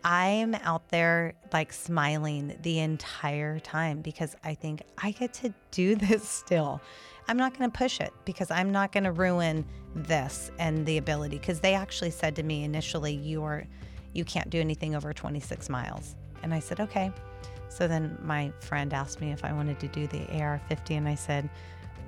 [0.03, 5.95] I'm out there like smiling the entire time because I think I get to do
[6.07, 6.81] this still.
[7.27, 10.97] I'm not going to push it because I'm not going to ruin this and the
[10.97, 11.37] ability.
[11.37, 13.63] Because they actually said to me initially, you are,
[14.13, 16.15] you can't do anything over 26 miles.
[16.43, 17.11] And I said, okay.
[17.69, 21.07] So then my friend asked me if I wanted to do the AR 50, and
[21.07, 21.49] I said,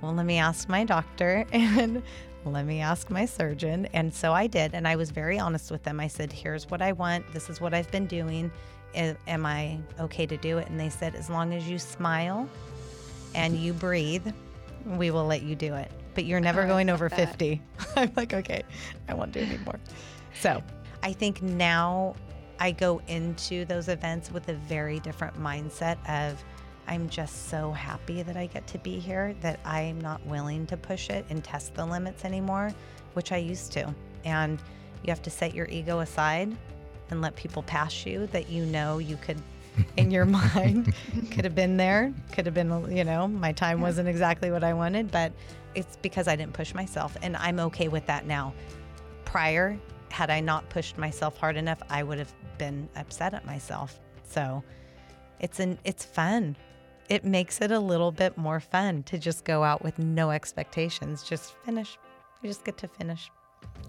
[0.04, 2.04] well, let me ask my doctor and
[2.46, 3.88] let me ask my surgeon.
[3.94, 4.74] And so I did.
[4.74, 6.00] And I was very honest with them.
[6.00, 7.32] I said, here's what I want.
[7.32, 8.52] This is what I've been doing.
[8.96, 10.68] Am I okay to do it?
[10.68, 12.48] And they said, as long as you smile
[13.34, 14.28] and you breathe,
[14.86, 15.90] we will let you do it.
[16.16, 17.16] But you're never Oh, going over that.
[17.16, 17.62] 50.
[17.96, 18.64] I'm like, okay,
[19.08, 19.80] I won't do it anymore.
[20.40, 20.62] So
[21.02, 22.16] I think now
[22.60, 26.44] I go into those events with a very different mindset of
[26.88, 30.78] I'm just so happy that I get to be here that I'm not willing to
[30.78, 32.74] push it and test the limits anymore,
[33.14, 33.94] which I used to.
[34.26, 34.60] And
[35.04, 36.56] you have to set your ego aside
[37.10, 39.42] and let people pass you that you know you could
[39.98, 40.94] in your mind
[41.32, 44.72] could have been there could have been you know my time wasn't exactly what i
[44.72, 45.32] wanted but
[45.74, 48.54] it's because i didn't push myself and i'm okay with that now.
[49.26, 49.78] Prior
[50.12, 54.00] had i not pushed myself hard enough i would have been upset at myself.
[54.24, 54.64] So
[55.40, 56.56] it's an it's fun
[57.10, 61.24] it makes it a little bit more fun to just go out with no expectations
[61.24, 61.98] just finish
[62.42, 63.30] you just get to finish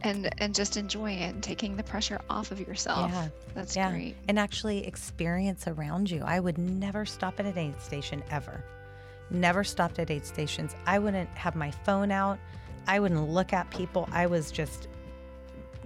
[0.03, 3.11] and and just enjoy it and taking the pressure off of yourself.
[3.11, 3.29] Yeah.
[3.55, 3.91] That's Yeah.
[3.91, 4.17] great.
[4.29, 6.23] and actually experience around you.
[6.25, 8.63] I would never stop at an aid station ever.
[9.31, 10.75] Never stopped at aid stations.
[10.87, 12.39] I wouldn't have my phone out.
[12.87, 14.09] I wouldn't look at people.
[14.13, 14.89] I was just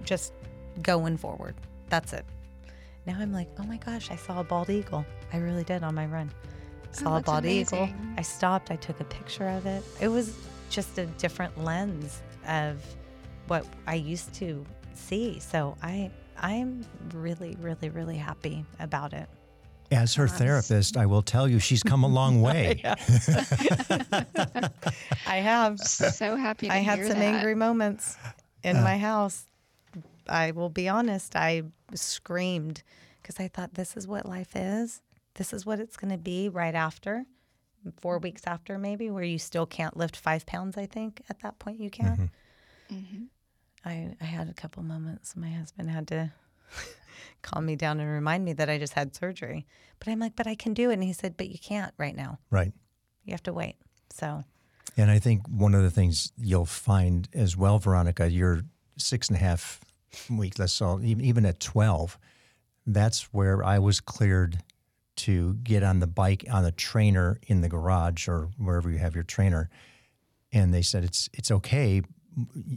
[0.03, 0.33] just
[0.81, 1.55] going forward.
[1.89, 2.25] That's it.
[3.05, 5.05] Now I'm like, oh my gosh, I saw a bald eagle.
[5.33, 6.31] I really did on my run.
[6.91, 7.89] Saw a Oh, that's bald eagle.
[8.17, 8.71] I stopped.
[8.71, 9.83] I took a picture of it.
[10.01, 10.35] It was
[10.69, 12.83] just a different lens of
[13.47, 15.39] what I used to see.
[15.39, 19.27] So I I'm really, really, really happy about it.
[19.91, 22.81] As her therapist, I will tell you she's come a long way.
[25.27, 25.79] I have.
[25.79, 27.35] So happy to I had hear some that.
[27.35, 28.15] angry moments
[28.63, 28.81] in Uh.
[28.81, 29.45] my house.
[30.27, 31.63] I will be honest, I
[31.95, 32.83] screamed
[33.21, 35.01] because I thought this is what life is.
[35.35, 37.25] This is what it's going to be right after,
[38.01, 40.77] four weeks after, maybe, where you still can't lift five pounds.
[40.77, 42.29] I think at that point you can.
[42.91, 43.27] Mhm.
[43.85, 45.35] I, I had a couple moments.
[45.35, 46.31] My husband had to
[47.41, 49.65] calm me down and remind me that I just had surgery.
[49.99, 50.93] But I'm like, but I can do it.
[50.95, 52.39] And he said, but you can't right now.
[52.49, 52.73] Right.
[53.23, 53.75] You have to wait.
[54.11, 54.43] So,
[54.97, 58.63] And I think one of the things you'll find as well, Veronica, you're
[58.97, 59.79] six and a half
[60.29, 62.17] weeks, let's so even, even at 12,
[62.87, 64.63] that's where I was cleared
[65.19, 69.15] to get on the bike on the trainer in the garage or wherever you have
[69.15, 69.69] your trainer.
[70.51, 72.01] And they said, it's, it's okay.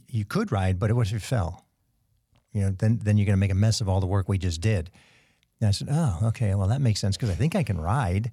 [0.09, 1.67] You could ride, but what if you fell?
[2.53, 4.39] You know, then, then you're going to make a mess of all the work we
[4.39, 4.91] just did.
[5.61, 8.33] And I said, oh, okay, well, that makes sense because I think I can ride.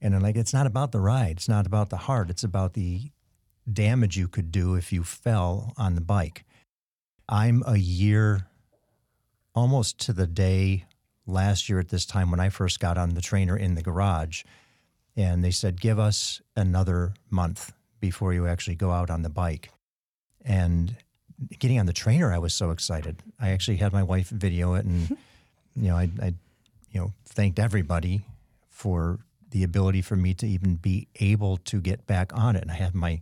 [0.00, 1.38] And I'm like, it's not about the ride.
[1.38, 2.30] It's not about the heart.
[2.30, 3.10] It's about the
[3.70, 6.44] damage you could do if you fell on the bike.
[7.28, 8.46] I'm a year,
[9.54, 10.84] almost to the day
[11.26, 14.44] last year at this time when I first got on the trainer in the garage.
[15.16, 19.70] And they said, give us another month before you actually go out on the bike.
[20.44, 20.96] And
[21.58, 23.22] getting on the trainer, I was so excited.
[23.40, 25.10] I actually had my wife video it and,
[25.76, 26.34] you know, I, I,
[26.90, 28.22] you know, thanked everybody
[28.68, 29.18] for
[29.50, 32.62] the ability for me to even be able to get back on it.
[32.62, 33.20] And I have my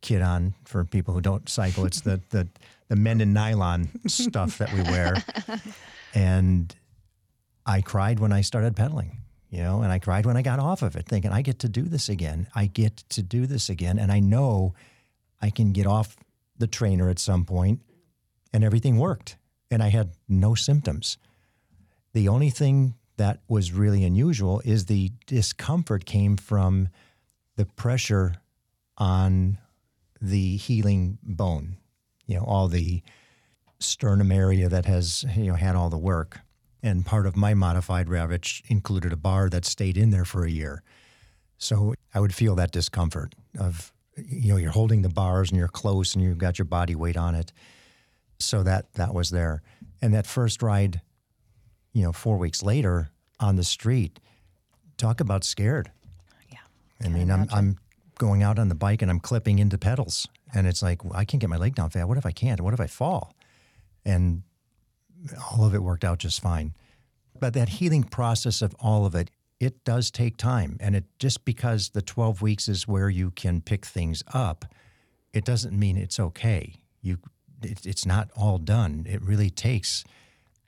[0.00, 1.84] kit on for people who don't cycle.
[1.84, 2.48] It's the the
[2.88, 5.22] the men in nylon stuff that we wear.
[6.14, 6.74] And
[7.68, 9.18] I cried when I started pedaling,
[9.50, 11.68] you know, and I cried when I got off of it, thinking I get to
[11.68, 12.48] do this again.
[12.54, 13.98] I get to do this again.
[13.98, 14.72] And I know
[15.42, 16.16] I can get off
[16.56, 17.80] the trainer at some point
[18.54, 19.36] and everything worked.
[19.70, 21.18] And I had no symptoms.
[22.14, 26.88] The only thing that was really unusual is the discomfort came from
[27.56, 28.36] the pressure
[28.96, 29.58] on
[30.22, 31.76] the healing bone,
[32.26, 33.02] you know, all the
[33.78, 36.40] sternum area that has, you know, had all the work.
[36.82, 40.50] And part of my modified Ravitch included a bar that stayed in there for a
[40.50, 40.82] year.
[41.58, 45.68] So I would feel that discomfort of, you know, you're holding the bars and you're
[45.68, 47.52] close and you've got your body weight on it.
[48.38, 49.62] So that that was there.
[50.00, 51.00] And that first ride,
[51.92, 53.10] you know, four weeks later
[53.40, 54.20] on the street,
[54.96, 55.90] talk about scared.
[56.50, 56.58] yeah.
[57.04, 57.48] I mean, I'm.
[57.50, 57.78] I'm
[58.18, 60.28] going out on the bike and I'm clipping into pedals.
[60.54, 62.06] And it's like, I can't get my leg down fast.
[62.06, 62.60] What if I can't?
[62.60, 63.34] What if I fall?
[64.04, 64.42] And
[65.50, 66.74] all of it worked out just fine.
[67.38, 70.76] But that healing process of all of it, it does take time.
[70.80, 74.64] And it just because the 12 weeks is where you can pick things up,
[75.32, 76.80] it doesn't mean it's okay.
[77.00, 77.18] You,
[77.62, 79.06] it, it's not all done.
[79.08, 80.04] It really takes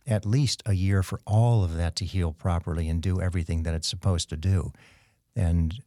[0.07, 3.75] at least a year for all of that to heal properly and do everything that
[3.75, 4.73] it's supposed to do.
[5.37, 5.83] And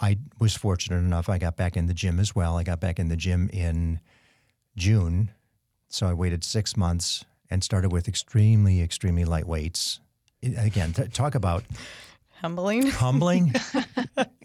[0.00, 2.58] I was fortunate enough, I got back in the gym as well.
[2.58, 4.00] I got back in the gym in
[4.76, 5.30] June.
[5.88, 10.00] So I waited six months and started with extremely, extremely light weights.
[10.42, 11.64] Again, t- talk about
[12.40, 12.86] Humbling.
[12.90, 13.54] humbling,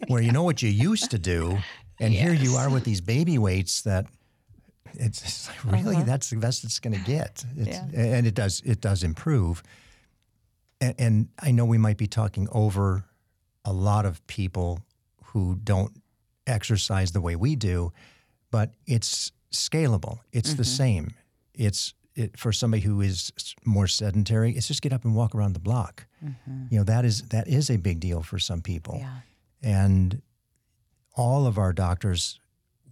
[0.08, 1.58] where you know what you used to do,
[2.00, 4.06] and here you are with these baby weights that
[4.94, 6.04] it's, it's like, really uh-huh.
[6.04, 7.44] that's the best it's going to get.
[7.56, 7.84] It's, Yeah.
[7.94, 9.62] And it does it does improve.
[10.80, 13.04] And, and I know we might be talking over
[13.64, 14.80] a lot of people
[15.26, 15.92] who don't
[16.46, 17.92] exercise the way we do,
[18.50, 20.20] but it's scalable.
[20.32, 20.76] It's the mm-hmm.
[20.76, 21.14] same.
[21.54, 23.32] It's it, for somebody who is
[23.64, 24.52] more sedentary.
[24.52, 26.06] It's just get up and walk around the block.
[26.24, 26.64] Mm-hmm.
[26.70, 28.96] You know that is that is a big deal for some people.
[28.98, 29.16] Yeah.
[29.62, 30.22] And
[31.14, 32.40] all of our doctors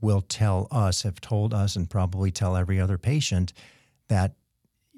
[0.00, 3.52] will tell us, have told us, and probably tell every other patient
[4.08, 4.34] that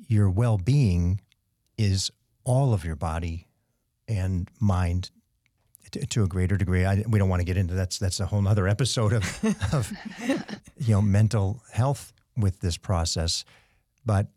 [0.09, 1.21] your well being
[1.77, 2.11] is
[2.45, 3.49] all of your body
[4.09, 5.11] and mind
[5.93, 6.85] to, to a greater degree.
[6.85, 9.93] I, we don't want to get into that's that's a whole other episode of, of
[10.79, 13.45] you know mental health with this process,
[14.05, 14.29] but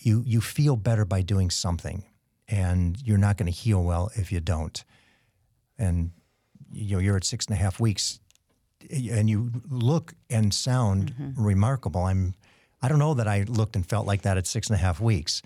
[0.00, 2.04] you you feel better by doing something,
[2.48, 4.84] and you're not going to heal well if you don't.
[5.78, 6.10] And
[6.72, 8.20] you know you're at six and a half weeks,
[8.90, 11.42] and you look and sound mm-hmm.
[11.42, 12.04] remarkable.
[12.04, 12.34] I'm
[12.82, 15.00] I don't know that I looked and felt like that at six and a half
[15.00, 15.42] weeks.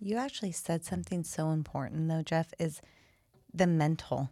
[0.00, 2.80] You actually said something so important, though, Jeff, is
[3.52, 4.30] the mental.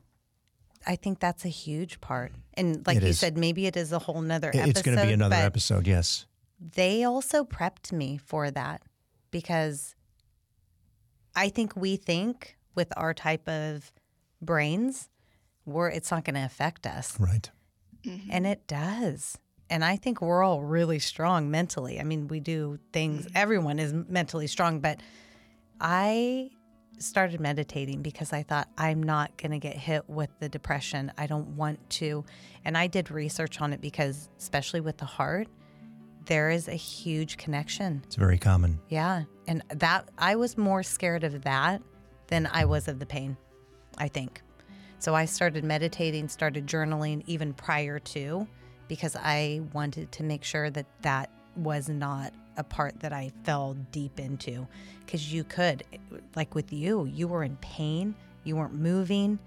[0.87, 2.33] I think that's a huge part.
[2.55, 3.19] And like It you is.
[3.19, 4.69] said, maybe it is a whole nother episode.
[4.69, 6.27] it's going to be another episode, yes.
[6.75, 8.83] They also prepped me for that
[9.31, 9.97] because
[11.35, 13.93] I think we think with our type of
[14.41, 15.09] brains,
[15.65, 17.19] we're, it's not going to affect us.
[17.19, 17.51] Right.
[18.05, 18.31] Mm-hmm.
[18.31, 19.39] And it does.
[19.71, 21.99] And I think we're all really strong mentally.
[21.99, 23.37] I mean, we do things, mm-hmm.
[23.37, 25.01] everyone is mentally strong, but
[25.81, 26.51] I
[26.99, 31.11] started meditating because I thought I'm not going to get hit with the depression.
[31.19, 32.25] I don't want to.
[32.65, 35.49] And I did research on it because, especially with the heart,
[36.27, 38.03] there is a huge connection.
[38.07, 38.79] It's very common.
[38.89, 39.25] Yeah.
[39.47, 41.83] And that I was more scared of that
[42.29, 43.37] than I was of the pain,
[43.99, 44.43] I think.
[44.99, 48.47] So I started meditating, started journaling even prior to
[48.89, 53.75] because I wanted to make sure that that was not a part that I fell
[53.91, 54.67] deep into.
[55.05, 55.83] Because you could,
[56.37, 58.15] like with you, you were in pain,
[58.45, 59.39] you weren't moving.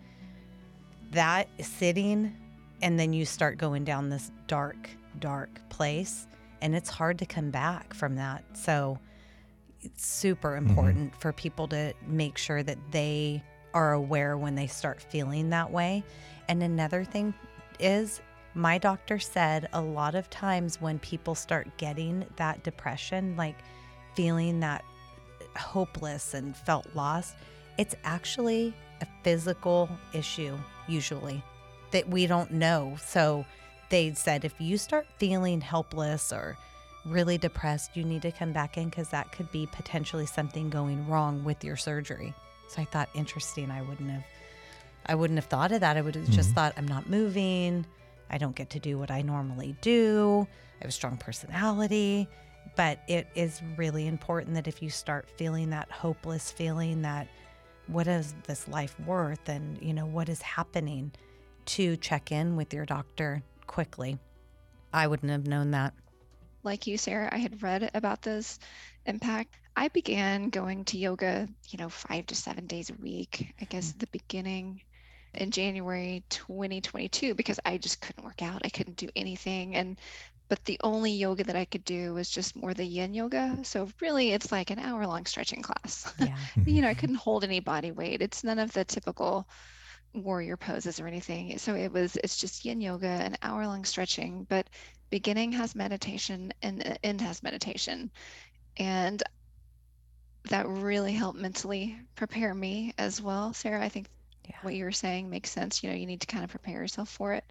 [1.11, 2.35] That sitting,
[2.81, 6.27] and then you start going down this dark, dark place,
[6.65, 8.43] and it's hard to come back from that.
[8.53, 8.97] So
[9.81, 11.19] it's super important mm-hmm.
[11.19, 13.43] for people to make sure that they
[13.75, 16.03] are aware when they start feeling that way.
[16.49, 17.35] And another thing
[17.79, 18.19] is
[18.55, 23.59] my doctor said a lot of times when people start getting that depression, like
[24.15, 24.83] feeling that
[25.55, 27.35] hopeless and felt lost,
[27.77, 30.57] it's actually a physical issue,
[30.87, 31.43] usually,
[31.91, 32.97] that we don't know.
[33.05, 33.45] So
[33.89, 36.57] they said if you start feeling helpless or
[37.05, 41.07] really depressed, you need to come back in because that could be potentially something going
[41.07, 42.33] wrong with your surgery.
[42.67, 43.71] So I thought interesting.
[43.71, 44.23] I wouldn't have
[45.05, 45.97] I wouldn't have thought of that.
[45.97, 46.33] I would have mm-hmm.
[46.33, 47.85] just thought I'm not moving.
[48.29, 50.47] I don't get to do what I normally do.
[50.79, 52.27] I have a strong personality.
[52.75, 57.27] But it is really important that if you start feeling that hopeless feeling that
[57.87, 61.11] what is this life worth and you know what is happening
[61.65, 64.17] to check in with your doctor quickly.
[64.93, 65.93] I wouldn't have known that.
[66.63, 68.59] Like you, Sarah, I had read about this
[69.05, 69.55] impact.
[69.75, 73.53] I began going to yoga, you know, five to seven days a week.
[73.61, 73.99] I guess mm.
[73.99, 74.81] the beginning
[75.33, 78.61] in January 2022 because I just couldn't work out.
[78.63, 79.75] I couldn't do anything.
[79.75, 79.99] And
[80.47, 83.57] but the only yoga that I could do was just more the yin yoga.
[83.63, 86.13] So really it's like an hour long stretching class.
[86.19, 86.37] Yeah.
[86.65, 88.21] you know, I couldn't hold any body weight.
[88.21, 89.47] It's none of the typical
[90.23, 91.57] warrior poses or anything.
[91.57, 94.69] So it was it's just yin yoga, an hour long stretching, but
[95.09, 98.11] beginning has meditation and uh, end has meditation.
[98.77, 99.21] And
[100.49, 103.53] that really helped mentally prepare me as well.
[103.53, 104.07] Sarah, I think
[104.47, 104.55] yeah.
[104.61, 105.83] what you were saying makes sense.
[105.83, 107.43] You know, you need to kind of prepare yourself for it.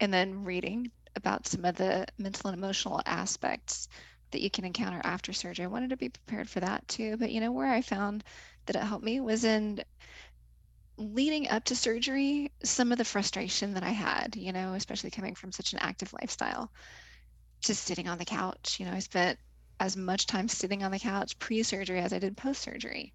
[0.00, 3.88] And then reading about some of the mental and emotional aspects
[4.30, 5.64] that you can encounter after surgery.
[5.64, 7.16] I wanted to be prepared for that too.
[7.16, 8.22] But, you know, where I found
[8.66, 9.82] that it helped me was in
[11.00, 15.34] leading up to surgery, some of the frustration that I had, you know, especially coming
[15.34, 16.70] from such an active lifestyle,
[17.60, 18.78] just sitting on the couch.
[18.78, 19.38] You know, I spent
[19.80, 23.14] as much time sitting on the couch pre surgery as I did post surgery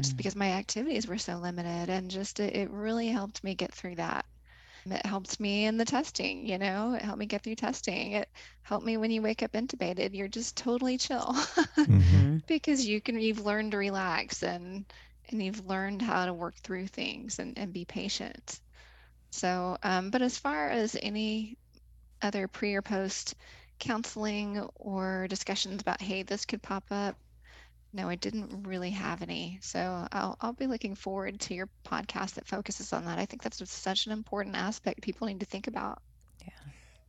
[0.00, 0.16] just mm.
[0.16, 3.96] because my activities were so limited and just it, it really helped me get through
[3.96, 4.24] that
[4.90, 8.28] it helped me in the testing you know it helped me get through testing it
[8.62, 11.26] helped me when you wake up intubated you're just totally chill
[11.76, 12.38] mm-hmm.
[12.46, 14.86] because you can you've learned to relax and
[15.28, 18.60] and you've learned how to work through things and, and be patient
[19.30, 21.56] so um, but as far as any
[22.22, 23.34] other pre or post
[23.78, 27.16] counseling or discussions about hey this could pop up
[27.92, 29.58] no, I didn't really have any.
[29.62, 33.18] So I'll, I'll be looking forward to your podcast that focuses on that.
[33.18, 36.02] I think that's such an important aspect people need to think about.
[36.42, 36.50] Yeah.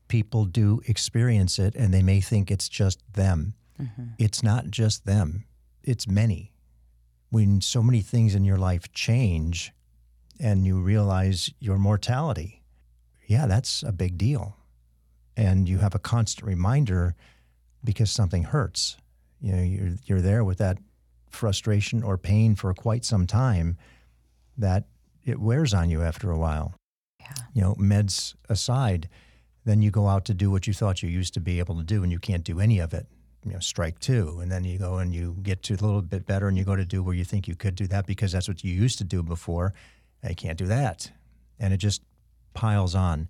[0.08, 3.56] People do experience it and they may think it's just them.
[3.80, 4.04] Mm-hmm.
[4.18, 5.46] It's not just them,
[5.84, 6.54] it's many.
[7.30, 9.72] When so many things in your life change
[10.40, 12.64] and you realize your mortality,
[13.28, 14.58] yeah, that's a big deal.
[15.38, 17.16] And you have a constant reminder
[17.84, 18.98] because something hurts
[19.42, 20.78] you know you're you're there with that
[21.30, 23.78] frustration or pain for quite some time
[24.58, 24.86] that
[25.24, 26.74] it wears on you after a while.
[27.20, 27.28] Yeah.
[27.54, 29.08] You know, meds aside,
[29.64, 31.84] then you go out to do what you thought you used to be able to
[31.84, 33.06] do and you can't do any of it.
[33.46, 34.40] You know, strike two.
[34.42, 36.76] And then you go and you get to a little bit better and you go
[36.76, 39.04] to do where you think you could do that because that's what you used to
[39.04, 39.74] do before.
[40.24, 41.12] I can't do that.
[41.60, 42.02] And it just
[42.54, 43.30] piles on.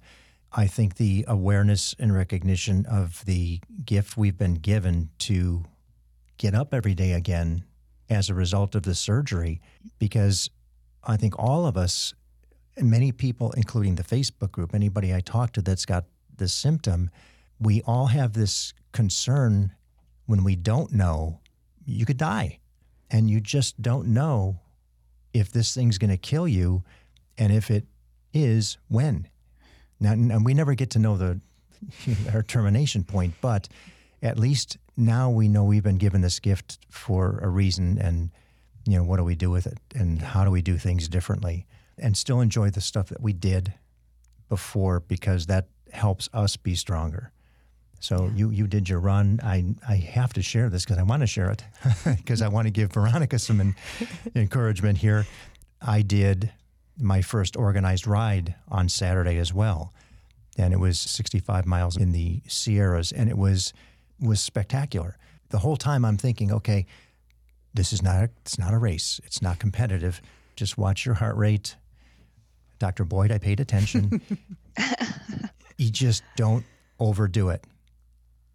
[0.51, 5.63] I think the awareness and recognition of the gift we've been given to
[6.37, 7.65] get up every day again
[8.09, 9.61] as a result of the surgery
[9.99, 10.49] because
[11.03, 12.13] I think all of us,
[12.75, 16.05] and many people, including the Facebook group, anybody I talk to that's got
[16.35, 17.11] this symptom,
[17.59, 19.73] we all have this concern
[20.29, 21.39] when we don't know
[21.85, 22.59] you could die.
[23.09, 24.59] And you just don't know
[25.33, 26.83] if this thing's going to kill you
[27.35, 27.85] and if it
[28.31, 29.27] is, when.
[29.99, 31.41] Now, and we never get to know the
[32.33, 33.67] our termination point, but
[34.21, 38.29] at least now we know we've been given this gift for a reason and
[38.85, 41.65] you know what do we do with it and how do we do things differently
[41.97, 43.73] and still enjoy the stuff that we did
[44.49, 47.31] before because that helps us be stronger
[47.99, 49.39] So you you did your run.
[49.43, 51.63] I I have to share this because I want to share it
[52.17, 53.75] because I want to give Veronica some en-
[54.35, 55.25] encouragement here.
[55.81, 56.51] I did
[56.97, 59.93] my first organized ride on Saturday as well,
[60.57, 63.73] and it was 65 miles in the Sierras, and it was
[64.19, 65.17] was spectacular.
[65.49, 66.85] The whole time I'm thinking, okay,
[67.73, 69.19] this is not a, it's not a race.
[69.25, 70.21] It's not competitive.
[70.55, 71.75] Just watch your heart rate.
[72.77, 73.03] Dr.
[73.03, 74.21] Boyd, I paid attention.
[75.77, 76.65] you just don't
[76.99, 77.63] overdo it.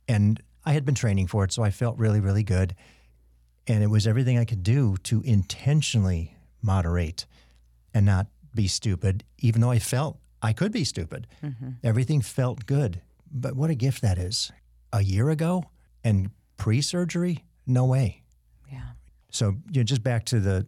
[0.08, 2.74] And I had been training for it, so I felt really, really good.
[3.66, 7.26] And it was everything I could do to intentionally moderate
[7.92, 11.26] and not be stupid, even though I felt I could be stupid.
[11.42, 11.70] Mm-hmm.
[11.82, 13.00] Everything felt good.
[13.32, 14.52] But what a gift that is.
[14.92, 15.64] A year ago
[16.04, 18.22] and pre surgery, no way.
[18.70, 18.90] Yeah.
[19.30, 20.66] So you know, just back to the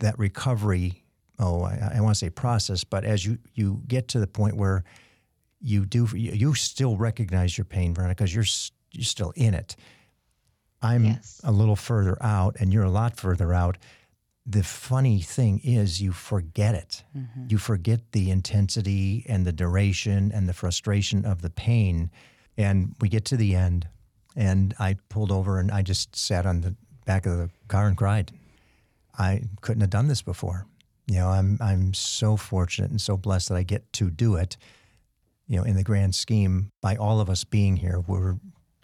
[0.00, 1.04] that recovery.
[1.38, 4.56] Oh, I, I want to say process, but as you you get to the point
[4.56, 4.82] where
[5.62, 8.44] you do you still recognize your pain, Veronica, because you're
[8.90, 9.76] you're still in it.
[10.82, 11.40] I'm yes.
[11.44, 13.78] a little further out, and you're a lot further out.
[14.44, 17.04] The funny thing is, you forget it.
[17.16, 17.44] Mm-hmm.
[17.48, 22.10] You forget the intensity and the duration and the frustration of the pain.
[22.56, 23.86] And we get to the end,
[24.34, 26.74] and I pulled over and I just sat on the
[27.06, 28.32] back of the car and cried.
[29.16, 30.66] I couldn't have done this before.
[31.06, 34.56] You know, I'm I'm so fortunate and so blessed that I get to do it
[35.46, 38.36] you know, in the grand scheme, by all of us being here, we're,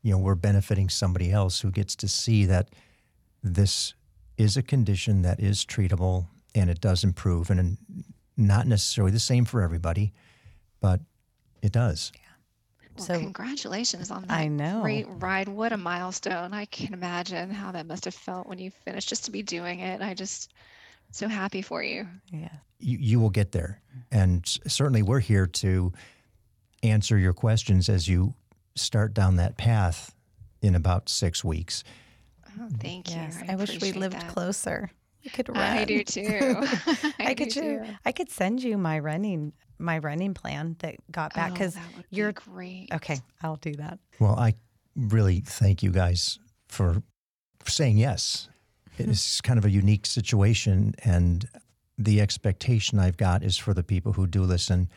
[0.03, 2.69] you know, we're benefiting somebody else who gets to see that
[3.43, 3.95] this
[4.37, 7.77] is a condition that is treatable and it does improve, and
[8.37, 10.13] not necessarily the same for everybody,
[10.81, 11.01] but
[11.63, 12.13] it does.
[12.15, 12.21] Yeah.
[12.97, 14.81] Well, so congratulations on that I know.
[14.81, 15.49] great ride.
[15.49, 16.53] What a milestone.
[16.53, 19.81] I can imagine how that must have felt when you finished just to be doing
[19.81, 20.01] it.
[20.01, 20.53] I just
[21.11, 22.07] so happy for you.
[22.33, 22.49] Yeah.
[22.81, 23.81] You, you will get there.
[24.11, 25.93] And certainly we're here to
[26.83, 28.35] answer your questions as you
[28.77, 30.15] start down that path
[30.63, 31.85] in about six weeks.
[32.61, 33.17] Oh, thank you.
[33.17, 34.29] Yes, I, I wish we lived that.
[34.29, 34.91] closer.
[35.25, 35.59] We could run.
[35.59, 36.23] I do too.
[36.61, 37.83] I, I could too.
[38.05, 42.33] I could send you my running my running plan that got back because oh, you're
[42.33, 42.89] be great.
[42.93, 43.99] Okay, I'll do that.
[44.19, 44.55] Well, I
[44.97, 47.03] really thank you guys for,
[47.61, 48.49] for saying yes.
[48.99, 49.47] It's hmm.
[49.47, 51.49] kind of a unique situation, and
[51.97, 54.89] the expectation I've got is for the people who do listen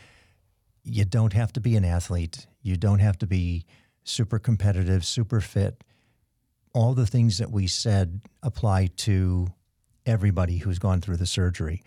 [0.84, 2.48] you don't have to be an athlete.
[2.62, 3.66] You don't have to be
[4.04, 5.84] super competitive, super fit.
[6.74, 9.48] All the things that we said apply to
[10.06, 11.84] everybody who's gone through the surgery.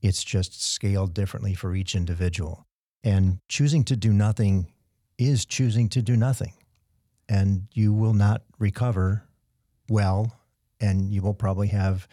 [0.00, 2.66] It's just scaled differently for each individual.
[3.04, 4.72] And choosing to do nothing
[5.18, 6.52] is choosing to do nothing.
[7.28, 9.24] And you will not recover
[9.88, 10.32] well,
[10.80, 12.08] and you will probably have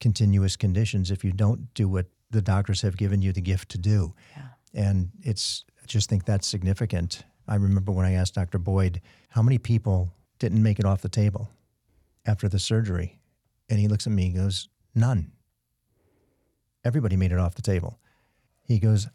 [0.00, 3.78] continuous conditions if you don't do what the doctors have given you the gift to
[3.78, 4.14] do.
[4.36, 4.48] Yeah.
[4.74, 7.24] And it's I just think that's significant.
[7.46, 8.58] I remember when I asked Dr.
[8.58, 11.48] Boyd, how many people didn't make it off the table
[12.26, 13.20] after the surgery?
[13.68, 15.30] And he looks at me and goes, None.
[16.84, 17.98] Everybody made it off the table.
[18.62, 19.06] He goes,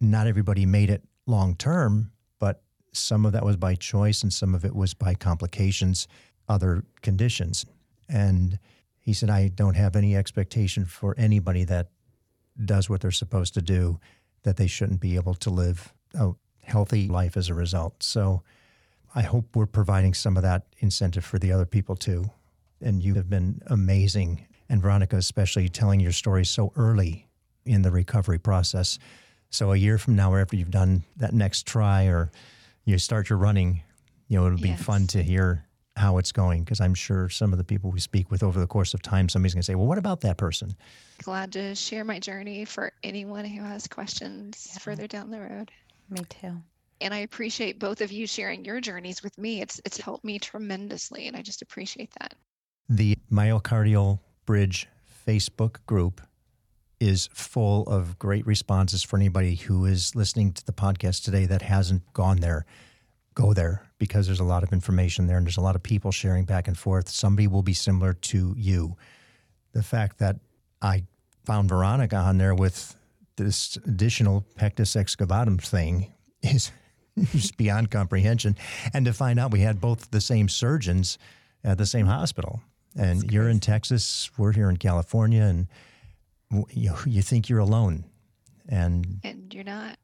[0.00, 2.62] Not everybody made it long term, but
[2.92, 6.08] some of that was by choice and some of it was by complications,
[6.48, 7.64] other conditions.
[8.08, 8.58] And
[8.98, 11.88] he said, I don't have any expectation for anybody that
[12.62, 14.00] does what they're supposed to do
[14.46, 16.30] that they shouldn't be able to live a
[16.62, 18.00] healthy life as a result.
[18.00, 18.42] So
[19.12, 22.30] I hope we're providing some of that incentive for the other people too.
[22.80, 24.46] And you have been amazing.
[24.68, 27.26] And Veronica, especially telling your story so early
[27.64, 29.00] in the recovery process.
[29.50, 32.30] So a year from now, or after you've done that next try or
[32.84, 33.82] you start your running,
[34.28, 34.82] you know, it'll be yes.
[34.82, 35.64] fun to hear
[35.96, 38.66] how it's going because I'm sure some of the people we speak with over the
[38.68, 40.76] course of time, somebody's going to say, well, what about that person?
[41.22, 44.78] Glad to share my journey for anyone who has questions yeah.
[44.78, 45.70] further down the road.
[46.10, 46.52] Me too.
[47.00, 49.60] And I appreciate both of you sharing your journeys with me.
[49.60, 52.34] It's it's helped me tremendously, and I just appreciate that.
[52.88, 54.88] The Myocardial Bridge
[55.26, 56.20] Facebook group
[56.98, 61.60] is full of great responses for anybody who is listening to the podcast today that
[61.60, 62.64] hasn't gone there
[63.36, 66.10] go there because there's a lot of information there and there's a lot of people
[66.10, 67.08] sharing back and forth.
[67.08, 68.96] Somebody will be similar to you.
[69.72, 70.36] The fact that
[70.82, 71.04] I
[71.44, 72.96] found Veronica on there with
[73.36, 76.12] this additional pectus excavatum thing
[76.42, 76.72] is
[77.32, 78.56] just beyond comprehension.
[78.92, 81.18] And to find out we had both the same surgeons
[81.64, 82.60] at the same hospital.
[82.98, 85.66] And you're in Texas, we're here in California, and
[86.70, 88.04] you, you think you're alone.
[88.68, 89.98] And, and you're not.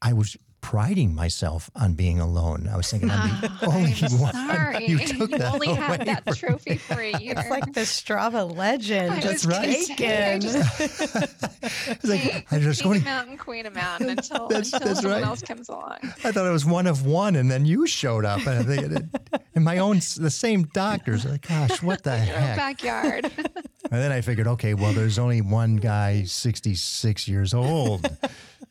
[0.00, 2.68] I was priding myself on being alone.
[2.68, 4.32] I was thinking I'm the only one.
[4.32, 4.84] sorry.
[4.86, 7.34] You took You that only had that trophy for a year.
[7.36, 10.40] It's like the Strava legend I just was gonna I taken.
[10.42, 13.04] It's like, I King going.
[13.04, 15.28] mountain, queen of mountain until, That's- until that's someone right.
[15.28, 15.98] else comes along.
[16.24, 19.64] I thought I was one of one, and then you showed up, and think, and
[19.64, 21.24] my own, the same doctors.
[21.24, 22.56] Like, gosh, what the heck?
[22.56, 23.24] backyard.
[23.26, 28.10] And then I figured, okay, well, there's only one guy, 66 years old.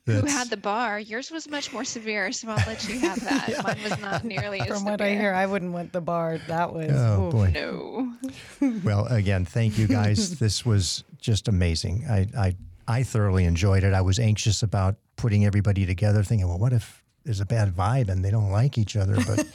[0.06, 1.00] Who had the bar?
[1.00, 3.64] Yours was much more severe, so I'll let you have that.
[3.64, 4.92] Mine was not nearly as From severe.
[4.92, 6.38] what I hear, I wouldn't want the bar.
[6.48, 6.92] That was.
[6.92, 7.32] Oh oof.
[7.32, 7.52] boy.
[7.54, 8.14] No.
[8.84, 10.38] Well, again, thank you guys.
[10.40, 12.06] this was just amazing.
[12.10, 12.56] I, I
[12.88, 13.94] I thoroughly enjoyed it.
[13.94, 18.10] I was anxious about putting everybody together, thinking, well, what if there's a bad vibe
[18.10, 19.16] and they don't like each other?
[19.16, 19.48] But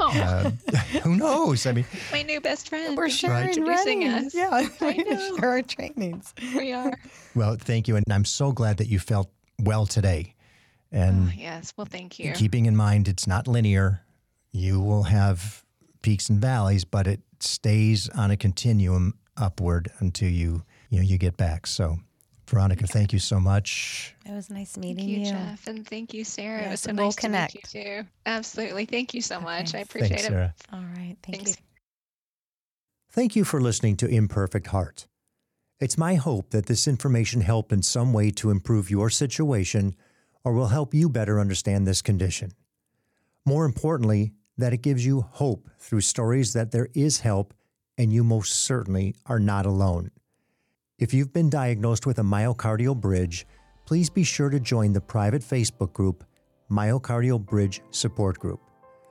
[0.00, 0.50] uh,
[1.02, 1.66] who knows?
[1.66, 2.96] I mean, My new best friend.
[2.96, 4.34] We're sharing Introducing us.
[4.34, 5.36] Yeah, I we know.
[5.36, 6.34] share our trainings.
[6.56, 6.92] We are.
[7.36, 9.30] well, thank you, and I'm so glad that you felt
[9.60, 10.34] well today.
[10.92, 11.72] And Oh, yes.
[11.76, 12.32] Well, thank you.
[12.32, 14.04] keeping in mind it's not linear,
[14.52, 15.64] you will have
[16.02, 21.18] peaks and valleys, but it stays on a continuum upward until you you know you
[21.18, 21.66] get back.
[21.66, 21.98] So,
[22.48, 24.14] Veronica, thank you so much.
[24.24, 25.32] It was nice Thank meeting you, you.
[25.32, 26.58] Jeff, and thank you, Sarah.
[26.66, 27.70] it was Yes, so we'll nice to meet you connect.
[27.72, 28.08] too.
[28.26, 28.84] Absolutely.
[28.84, 29.74] Thank you so much.
[29.74, 30.28] I appreciate Thanks, it.
[30.28, 30.54] Sarah.
[30.72, 31.16] All right.
[31.22, 31.50] Thank Thanks.
[31.50, 31.56] you.
[33.10, 35.06] Thank you for listening to Imperfect Heart.
[35.84, 39.94] It's my hope that this information helped in some way to improve your situation
[40.42, 42.52] or will help you better understand this condition.
[43.44, 47.52] More importantly, that it gives you hope through stories that there is help
[47.98, 50.10] and you most certainly are not alone.
[50.98, 53.46] If you've been diagnosed with a myocardial bridge,
[53.84, 56.24] please be sure to join the private Facebook group,
[56.70, 58.62] Myocardial Bridge Support Group.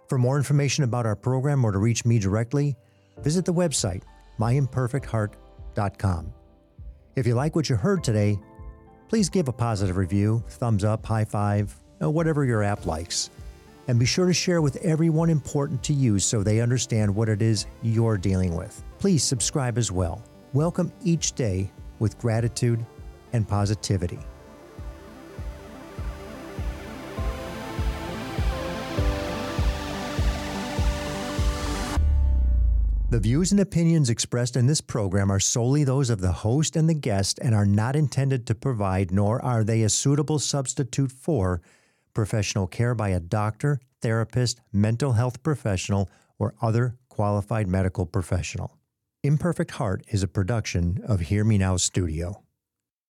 [0.09, 2.75] For more information about our program or to reach me directly,
[3.19, 4.01] visit the website,
[4.39, 6.33] myimperfectheart.com.
[7.15, 8.39] If you like what you heard today,
[9.07, 13.29] please give a positive review, thumbs up, high five, whatever your app likes.
[13.87, 17.43] And be sure to share with everyone important to you so they understand what it
[17.43, 18.83] is you're dealing with.
[18.97, 20.23] Please subscribe as well.
[20.53, 22.83] Welcome each day with gratitude
[23.33, 24.19] and positivity.
[33.13, 36.89] The views and opinions expressed in this program are solely those of the host and
[36.89, 41.61] the guest and are not intended to provide, nor are they a suitable substitute for,
[42.15, 46.09] professional care by a doctor, therapist, mental health professional,
[46.39, 48.79] or other qualified medical professional.
[49.21, 52.41] Imperfect Heart is a production of Hear Me Now Studio.